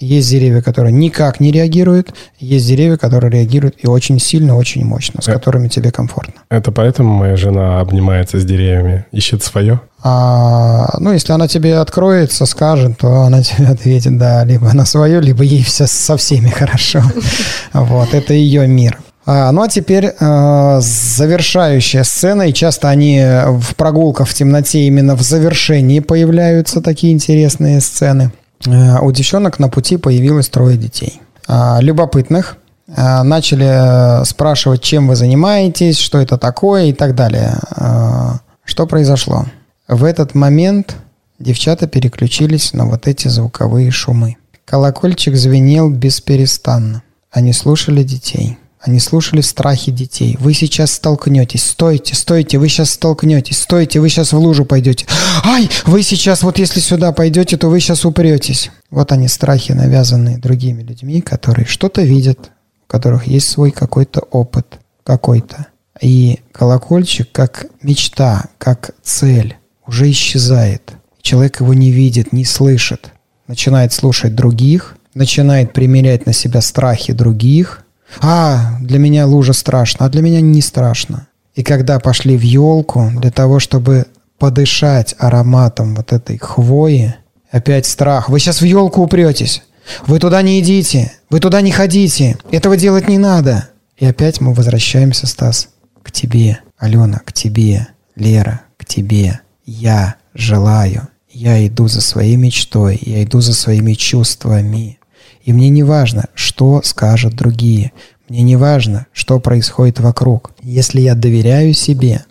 [0.00, 5.20] есть деревья, которые никак не реагируют, есть деревья, которые реагируют и очень сильно, очень мощно,
[5.20, 5.32] с Э.
[5.32, 6.34] которыми тебе комфортно.
[6.50, 9.80] Это поэтому моя жена обнимается с деревьями, ищет свое?
[10.02, 15.20] А, ну, если она тебе откроется, скажет, то она тебе ответит, да, либо на свое,
[15.20, 17.02] либо ей все со всеми хорошо.
[17.72, 18.98] Вот, это ее мир.
[19.26, 25.16] А, ну а теперь э, завершающая сцена, и часто они в прогулках в темноте именно
[25.16, 28.32] в завершении появляются такие интересные сцены.
[28.66, 31.20] Э, у девчонок на пути появилось трое детей.
[31.46, 32.56] А, любопытных.
[32.96, 37.58] А, начали э, спрашивать, чем вы занимаетесь, что это такое и так далее.
[37.76, 39.44] А, что произошло?
[39.88, 40.96] В этот момент
[41.38, 44.36] девчата переключились на вот эти звуковые шумы.
[44.66, 47.02] Колокольчик звенел бесперестанно.
[47.30, 48.58] Они слушали детей.
[48.80, 50.36] Они слушали страхи детей.
[50.40, 51.64] Вы сейчас столкнетесь.
[51.64, 53.62] Стойте, стойте, вы сейчас столкнетесь.
[53.62, 55.06] Стойте, вы сейчас в лужу пойдете.
[55.42, 58.70] Ай, вы сейчас, вот если сюда пойдете, то вы сейчас упретесь.
[58.90, 62.50] Вот они страхи, навязанные другими людьми, которые что-то видят,
[62.86, 65.66] у которых есть свой какой-то опыт, какой-то.
[66.02, 69.56] И колокольчик как мечта, как цель
[69.88, 70.92] уже исчезает.
[71.22, 73.12] Человек его не видит, не слышит.
[73.48, 77.84] Начинает слушать других, начинает примерять на себя страхи других.
[78.20, 81.26] А, для меня лужа страшно, а для меня не страшно.
[81.54, 84.06] И когда пошли в елку для того, чтобы
[84.38, 87.16] подышать ароматом вот этой хвои,
[87.50, 88.28] опять страх.
[88.28, 89.62] Вы сейчас в елку упретесь.
[90.06, 91.12] Вы туда не идите.
[91.30, 92.36] Вы туда не ходите.
[92.50, 93.68] Этого делать не надо.
[93.96, 95.70] И опять мы возвращаемся, Стас,
[96.02, 96.60] к тебе.
[96.78, 97.88] Алена, к тебе.
[98.14, 99.40] Лера, к тебе.
[99.70, 101.08] Я желаю.
[101.30, 102.98] Я иду за своей мечтой.
[103.02, 104.98] Я иду за своими чувствами.
[105.42, 107.92] И мне не важно, что скажут другие.
[108.30, 110.52] Мне не важно, что происходит вокруг.
[110.62, 112.24] Если я доверяю себе,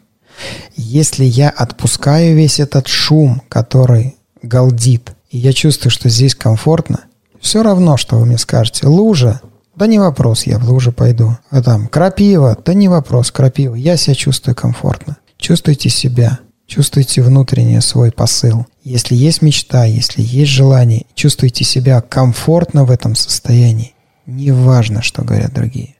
[0.75, 7.01] если я отпускаю весь этот шум, который галдит, и я чувствую, что здесь комфортно,
[7.39, 8.87] все равно, что вы мне скажете.
[8.87, 9.41] Лужа,
[9.75, 11.37] да не вопрос, я в лужу пойду.
[11.51, 13.75] А там крапива, да не вопрос, крапива.
[13.75, 15.17] Я себя чувствую комфортно.
[15.37, 18.65] Чувствуйте себя, чувствуйте внутренний свой посыл.
[18.83, 23.93] Если есть мечта, если есть желание, чувствуйте себя комфортно в этом состоянии.
[24.25, 25.95] Неважно, что говорят другие.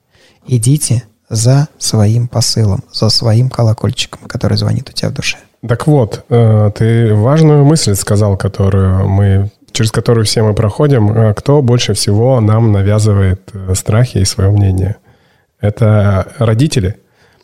[0.46, 5.38] Идите за своим посылом, за своим колокольчиком, который звонит у тебя в душе.
[5.66, 11.10] Так вот, э, ты важную мысль сказал, которую мы через которую все мы проходим.
[11.12, 14.96] Э, Кто больше всего нам навязывает э, страхи и свое мнение?
[15.60, 16.96] Это родители,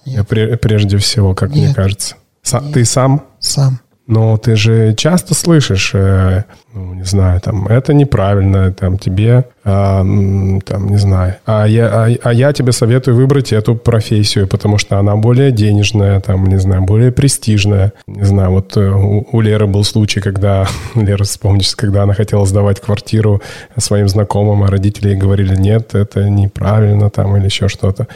[0.06, 0.26] Нет.
[0.30, 1.76] Пре- прежде всего, как мне Нет.
[1.76, 2.16] кажется.
[2.44, 2.60] Са-.
[2.72, 3.80] Ты сам Сам.
[4.06, 6.44] Но ты же часто слышишь, э,
[6.74, 12.08] ну, не знаю, там, это неправильно, там, тебе, а, там, не знаю, а я, а,
[12.22, 16.82] а я тебе советую выбрать эту профессию, потому что она более денежная, там, не знаю,
[16.82, 17.94] более престижная.
[18.06, 22.44] Не знаю, вот э, у, у Леры был случай, когда, Лера, вспомнишь, когда она хотела
[22.44, 23.40] сдавать квартиру
[23.78, 28.06] своим знакомым, а родители ей говорили, нет, это неправильно, там, или еще что-то.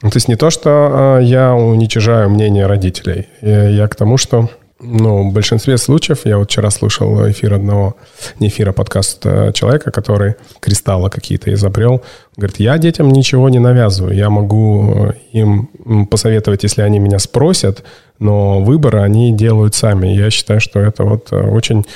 [0.00, 4.50] То есть не то, что э, я уничижаю мнение родителей, я, я к тому, что
[4.78, 7.96] ну, в большинстве случаев, я вот вчера слушал эфир одного,
[8.40, 12.02] не эфир, а подкаст э, человека, который кристаллы какие-то изобрел.
[12.36, 17.84] Говорит, я детям ничего не навязываю, я могу э, им посоветовать, если они меня спросят,
[18.18, 20.08] но выборы они делают сами.
[20.08, 21.86] Я считаю, что это вот э, очень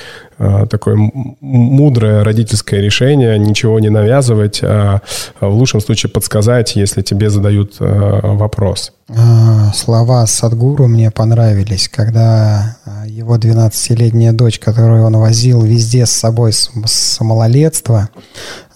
[0.71, 0.97] такое
[1.39, 5.01] мудрое родительское решение, ничего не навязывать, а
[5.39, 8.91] в лучшем случае подсказать, если тебе задают вопрос.
[9.17, 16.11] А, Слова Садгуру мне понравились, когда а, его 12-летняя дочь, которую он возил везде с
[16.11, 18.09] собой с, с малолетства,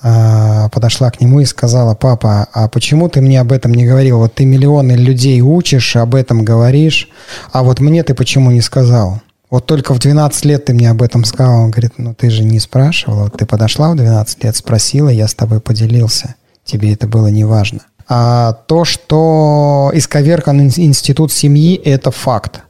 [0.01, 4.19] а, подошла к нему и сказала, папа, а почему ты мне об этом не говорил?
[4.19, 7.09] Вот ты миллионы людей учишь, об этом говоришь,
[7.51, 9.21] а вот мне ты почему не сказал?
[9.49, 11.61] Вот только в 12 лет ты мне об этом сказал.
[11.61, 13.29] Он говорит, ну ты же не спрашивала.
[13.29, 16.35] Ты подошла в 12 лет, спросила, я с тобой поделился.
[16.65, 17.81] Тебе это было не важно.
[18.07, 22.61] А то, что исковеркан ин- институт семьи, это факт.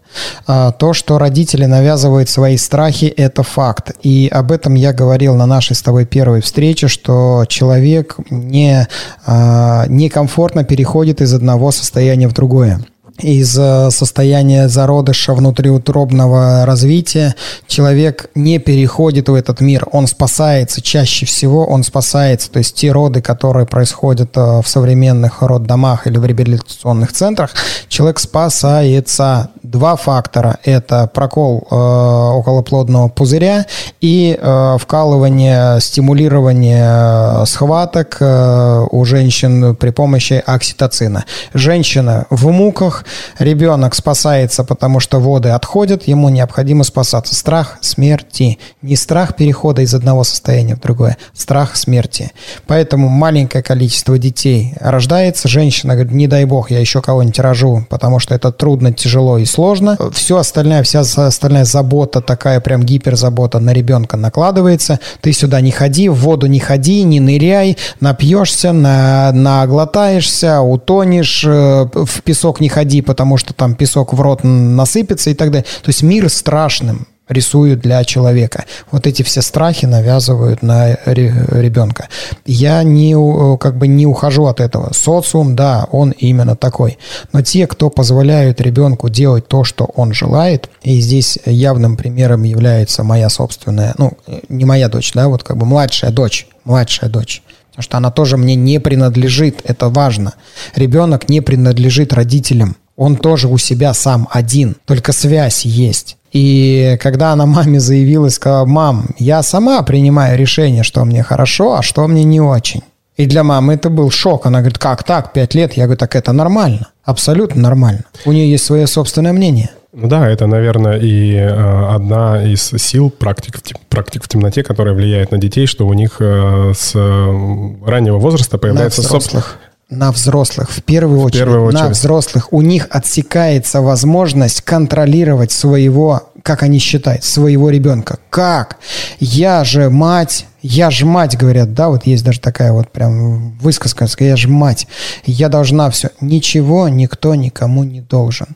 [0.48, 3.92] А, То, что родители навязывают свои страхи, это факт.
[4.02, 8.88] И об этом я говорил на нашей с тобой первой встрече, что человек не,
[9.26, 12.80] а, некомфортно переходит из одного состояния в другое
[13.20, 17.36] из э, состояния зародыша внутриутробного развития
[17.66, 22.92] человек не переходит в этот мир, он спасается, чаще всего он спасается, то есть те
[22.92, 27.52] роды, которые происходят э, в современных роддомах или в реабилитационных центрах,
[27.88, 29.50] человек спасается.
[29.64, 33.66] Два фактора– это прокол э, околоплодного пузыря
[34.00, 41.26] и э, вкалывание, стимулирование э, схваток э, у женщин при помощи окситоцина.
[41.54, 43.05] Женщина в муках,
[43.40, 47.36] Ребенок спасается, потому что воды отходят, ему необходимо спасаться.
[47.36, 48.60] Страх смерти.
[48.82, 52.32] Не страх перехода из одного состояния в другое, страх смерти.
[52.68, 58.20] Поэтому маленькое количество детей рождается, женщина говорит, не дай бог, я еще кого-нибудь рожу, потому
[58.20, 59.98] что это трудно, тяжело и сложно.
[60.14, 65.00] Все остальное, вся остальная забота, такая прям гиперзабота на ребенка накладывается.
[65.22, 71.88] Ты сюда не ходи, в воду не ходи, не ныряй, напьешься, на, наглотаешься, утонешь, э,
[71.94, 75.66] в песок не ходи, потому что там песок в рот насыпется и так далее.
[75.82, 78.66] То есть мир страшным рисуют для человека.
[78.92, 82.08] Вот эти все страхи навязывают на ребенка.
[82.46, 83.16] Я не,
[83.58, 84.94] как бы не ухожу от этого.
[84.94, 87.00] Социум, да, он именно такой.
[87.34, 93.04] Но те, кто позволяют ребенку делать то, что он желает, и здесь явным примером является
[93.04, 94.14] моя собственная, ну,
[94.48, 97.42] не моя дочь, да, вот как бы младшая дочь, младшая дочь.
[97.72, 100.36] Потому что она тоже мне не принадлежит, это важно.
[100.76, 102.78] Ребенок не принадлежит родителям.
[102.96, 106.18] Он тоже у себя сам один, только связь есть.
[106.32, 111.82] И когда она маме заявила, сказала, мам, я сама принимаю решение, что мне хорошо, а
[111.82, 112.82] что мне не очень.
[113.18, 114.46] И для мамы это был шок.
[114.46, 115.74] Она говорит, как так, пять лет?
[115.74, 118.04] Я говорю, так это нормально, абсолютно нормально.
[118.26, 119.70] У нее есть свое собственное мнение.
[119.94, 125.32] Ну да, это, наверное, и э, одна из сил практик, практик в темноте, которая влияет
[125.32, 129.58] на детей, что у них э, с э, раннего возраста появляется собственных
[129.90, 132.52] на взрослых, в первую, в очередь, первую очередь, на взрослых.
[132.52, 138.18] У них отсекается возможность контролировать своего, как они считают, своего ребенка.
[138.30, 138.78] Как?
[139.20, 144.08] Я же мать, я же мать, говорят, да, вот есть даже такая вот прям высказка,
[144.20, 144.88] я же мать,
[145.26, 146.10] я должна все.
[146.20, 148.48] Ничего никто никому не должен.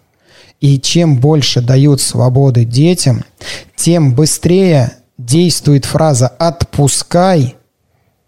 [0.59, 3.23] И чем больше дают свободы детям,
[3.75, 7.55] тем быстрее действует фраза «отпускай»,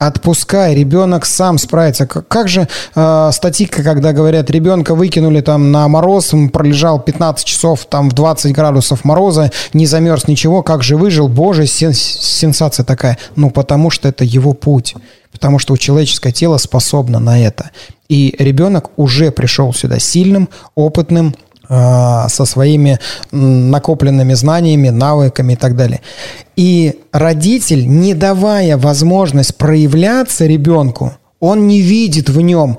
[0.01, 2.07] Отпускай, ребенок сам справится.
[2.07, 7.85] Как же э, статика, когда говорят, ребенка выкинули там на мороз, он пролежал 15 часов
[7.85, 13.19] там в 20 градусов мороза, не замерз ничего, как же выжил, боже, сен сенсация такая.
[13.35, 14.95] Ну, потому что это его путь,
[15.31, 17.69] потому что у человеческое тело способно на это.
[18.09, 21.35] И ребенок уже пришел сюда сильным, опытным,
[21.71, 22.99] со своими
[23.31, 26.01] накопленными знаниями, навыками и так далее.
[26.57, 32.77] И родитель, не давая возможность проявляться ребенку, он не видит в нем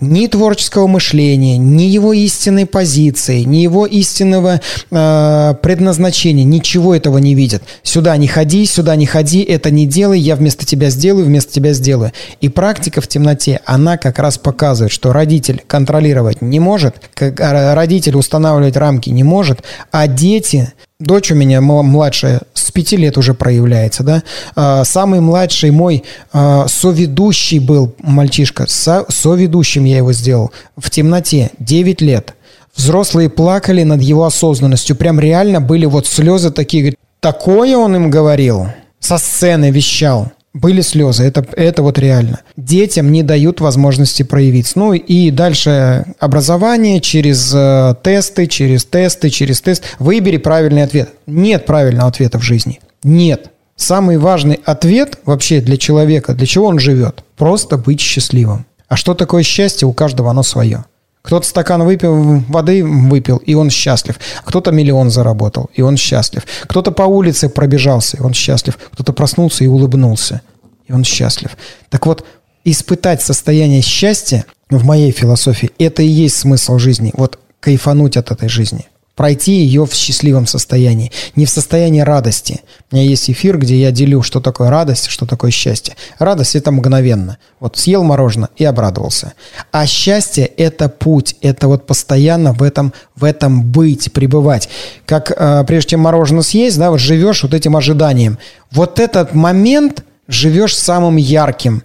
[0.00, 6.44] ни творческого мышления, ни его истинной позиции, ни его истинного э, предназначения.
[6.44, 7.62] Ничего этого не видит.
[7.82, 11.72] Сюда не ходи, сюда не ходи, это не делай, я вместо тебя сделаю, вместо тебя
[11.72, 12.12] сделаю.
[12.40, 18.16] И практика в темноте, она как раз показывает, что родитель контролировать не может, э, родитель
[18.16, 24.02] устанавливать рамки не может, а дети Дочь у меня младшая с пяти лет уже проявляется,
[24.02, 24.22] да.
[24.54, 31.50] А, самый младший мой а, соведущий был мальчишка, со, соведущим я его сделал в темноте,
[31.58, 32.34] 9 лет.
[32.74, 38.10] Взрослые плакали над его осознанностью, прям реально были вот слезы такие, говорит, такое он им
[38.10, 38.68] говорил,
[39.00, 40.32] со сцены вещал.
[40.52, 42.40] Были слезы, это, это вот реально.
[42.56, 44.80] Детям не дают возможности проявиться.
[44.80, 49.84] Ну и дальше образование через э, тесты, через тесты, через тест.
[50.00, 51.10] Выбери правильный ответ.
[51.26, 52.80] Нет правильного ответа в жизни.
[53.04, 53.50] Нет.
[53.76, 58.66] Самый важный ответ вообще для человека, для чего он живет, просто быть счастливым.
[58.90, 60.84] А что такое счастье, у каждого оно свое.
[61.22, 64.18] Кто-то стакан выпил, воды выпил, и он счастлив.
[64.44, 66.42] Кто-то миллион заработал, и он счастлив.
[66.64, 68.76] Кто-то по улице пробежался, и он счастлив.
[68.92, 70.40] Кто-то проснулся и улыбнулся,
[70.88, 71.56] и он счастлив.
[71.88, 72.24] Так вот,
[72.64, 77.12] испытать состояние счастья в моей философии– это и есть смысл жизни.
[77.16, 78.88] Вот кайфануть от этой жизни–
[79.20, 82.62] пройти ее в счастливом состоянии, не в состоянии радости.
[82.90, 85.94] У меня есть эфир, где я делю, что такое радость, что такое счастье.
[86.18, 87.36] Радость– это мгновенно.
[87.60, 89.34] Вот съел мороженое и обрадовался.
[89.72, 94.70] А счастье– это путь, это вот постоянно в этом, в этом быть, пребывать.
[95.04, 98.38] Как э, прежде чем мороженое съесть, да, вот живешь вот этим ожиданием.
[98.70, 101.82] Вот этот момент– живешь самым ярким.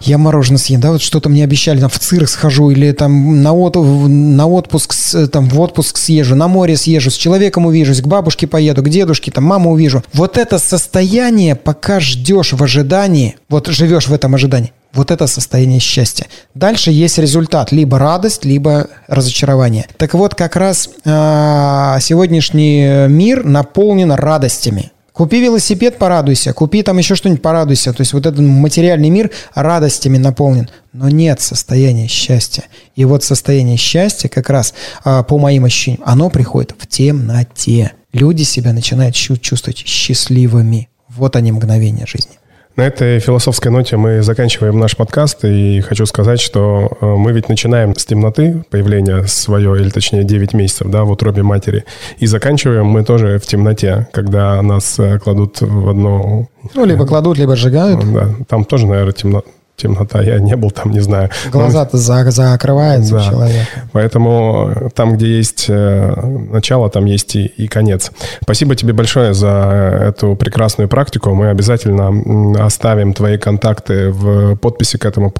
[0.00, 3.52] Я мороженое съем, да, вот что-то мне обещали, там в цирк схожу или там на,
[3.52, 4.94] от, на отпуск,
[5.30, 9.30] там в отпуск съезжу, на море съезжу, с человеком увижусь, к бабушке поеду, к дедушке,
[9.30, 10.02] там маму увижу.
[10.12, 15.80] Вот это состояние, пока ждешь в ожидании, вот живешь в этом ожидании, вот это состояние
[15.80, 16.26] счастья.
[16.54, 19.86] Дальше есть результат, либо радость, либо разочарование.
[19.96, 24.92] Так вот, как раз э, сегодняшний мир наполнен радостями.
[25.18, 26.52] Купи велосипед, порадуйся.
[26.52, 27.92] Купи там еще что-нибудь, порадуйся.
[27.92, 30.70] То есть вот этот материальный мир радостями наполнен.
[30.92, 32.62] Но нет состояния счастья.
[32.94, 37.94] И вот состояние счастья как раз, а, по моим ощущениям, оно приходит в темноте.
[38.12, 40.88] Люди себя начинают чувствовать счастливыми.
[41.08, 42.37] Вот они мгновения жизни.
[42.78, 47.48] На этой философской ноте мы заканчиваем наш подкаст, и хочу сказать, что э, мы ведь
[47.48, 51.84] начинаем с темноты, появления свое, или точнее 9 месяцев, да, в утробе матери,
[52.18, 56.46] и заканчиваем мы тоже в темноте, когда нас э, кладут в одно...
[56.72, 58.12] Ну, либо кладут, либо сжигают.
[58.12, 59.42] Да, там тоже, наверное, темно,
[59.78, 61.30] темнота, я не был там, не знаю.
[61.50, 63.20] Глаза-то за, закрываются да.
[63.20, 63.66] у человека.
[63.92, 66.14] Поэтому э, там, где есть э,
[66.50, 68.10] начало, там есть и, и конец.
[68.42, 71.32] Спасибо тебе большое за эту прекрасную практику.
[71.34, 75.32] Мы обязательно оставим твои контакты в подписи к этому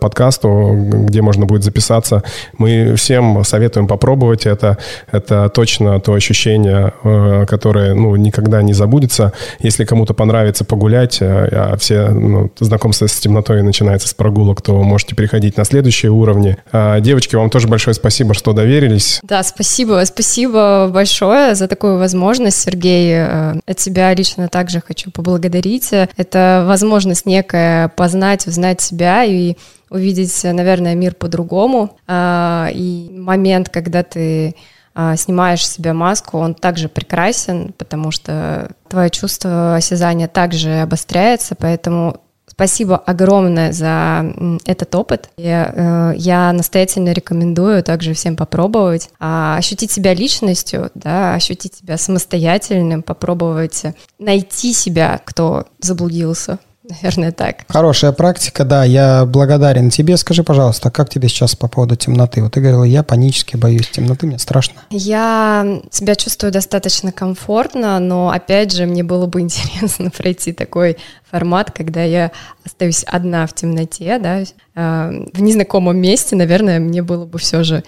[0.00, 0.72] подкасту,
[1.08, 2.22] где можно будет записаться.
[2.58, 4.76] Мы всем советуем попробовать это.
[5.10, 9.32] Это точно то ощущение, э, которое ну, никогда не забудется.
[9.60, 14.82] Если кому-то понравится погулять, а все ну, знакомство с темнотой начинают начинается с прогулок, то
[14.82, 16.56] можете переходить на следующие уровни.
[16.72, 19.20] А, девочки, вам тоже большое спасибо, что доверились.
[19.22, 20.02] Да, спасибо.
[20.04, 23.12] Спасибо большое за такую возможность, Сергей.
[23.14, 25.90] Э, от тебя лично также хочу поблагодарить.
[26.16, 29.54] Это возможность некая познать, узнать себя и
[29.88, 31.96] увидеть, наверное, мир по-другому.
[32.08, 34.56] А, и момент, когда ты
[34.94, 42.20] а, снимаешь себя маску, он также прекрасен, потому что твое чувство осязания также обостряется, поэтому
[42.56, 44.24] Спасибо огромное за
[44.64, 45.28] этот опыт.
[45.36, 51.98] Я, э, я настоятельно рекомендую также всем попробовать а, ощутить себя личностью, да, ощутить себя
[51.98, 53.82] самостоятельным, попробовать
[54.18, 56.58] найти себя, кто заблудился.
[56.88, 57.64] Наверное, так.
[57.68, 58.84] Хорошая практика, да.
[58.84, 60.16] Я благодарен тебе.
[60.16, 62.42] Скажи, пожалуйста, как тебе сейчас по поводу темноты?
[62.42, 64.82] Вот ты говорила, я панически боюсь темноты, мне страшно.
[64.90, 70.96] Я себя чувствую достаточно комфортно, но, опять же, мне было бы интересно пройти такой
[71.28, 72.30] формат, когда я
[72.64, 77.82] остаюсь одна в темноте, да, э, в незнакомом месте, наверное, мне было бы все же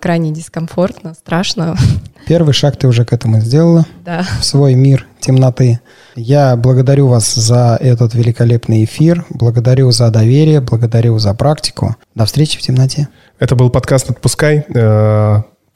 [0.00, 1.76] крайне дискомфортно, страшно.
[2.26, 3.86] Первый шаг ты уже к этому сделала.
[4.04, 4.24] Да.
[4.40, 5.80] В свой мир темноты.
[6.14, 11.96] Я благодарю вас за этот великолепный эфир, благодарю за доверие, благодарю за практику.
[12.14, 13.08] До встречи в темноте.
[13.38, 14.64] Это был подкаст «Отпускай».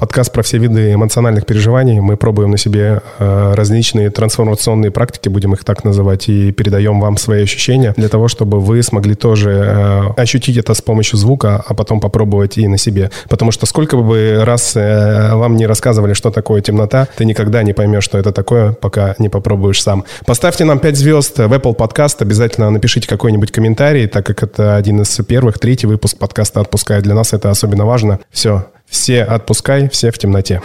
[0.03, 2.01] Подкаст про все виды эмоциональных переживаний.
[2.01, 7.17] Мы пробуем на себе э, различные трансформационные практики, будем их так называть, и передаем вам
[7.17, 11.73] свои ощущения для того, чтобы вы смогли тоже э, ощутить это с помощью звука, а
[11.75, 13.13] потом попробовать и на себе.
[13.29, 17.73] Потому что сколько бы раз э, вам не рассказывали, что такое темнота, ты никогда не
[17.73, 20.03] поймешь, что это такое, пока не попробуешь сам.
[20.27, 25.03] Поставьте нам 5 звезд в Apple Podcast, обязательно напишите какой-нибудь комментарий, так как это один
[25.03, 27.03] из первых, третий выпуск подкаста «Отпускай».
[27.03, 28.19] Для нас это особенно важно.
[28.33, 30.61] Все, все отпускай, все в темноте.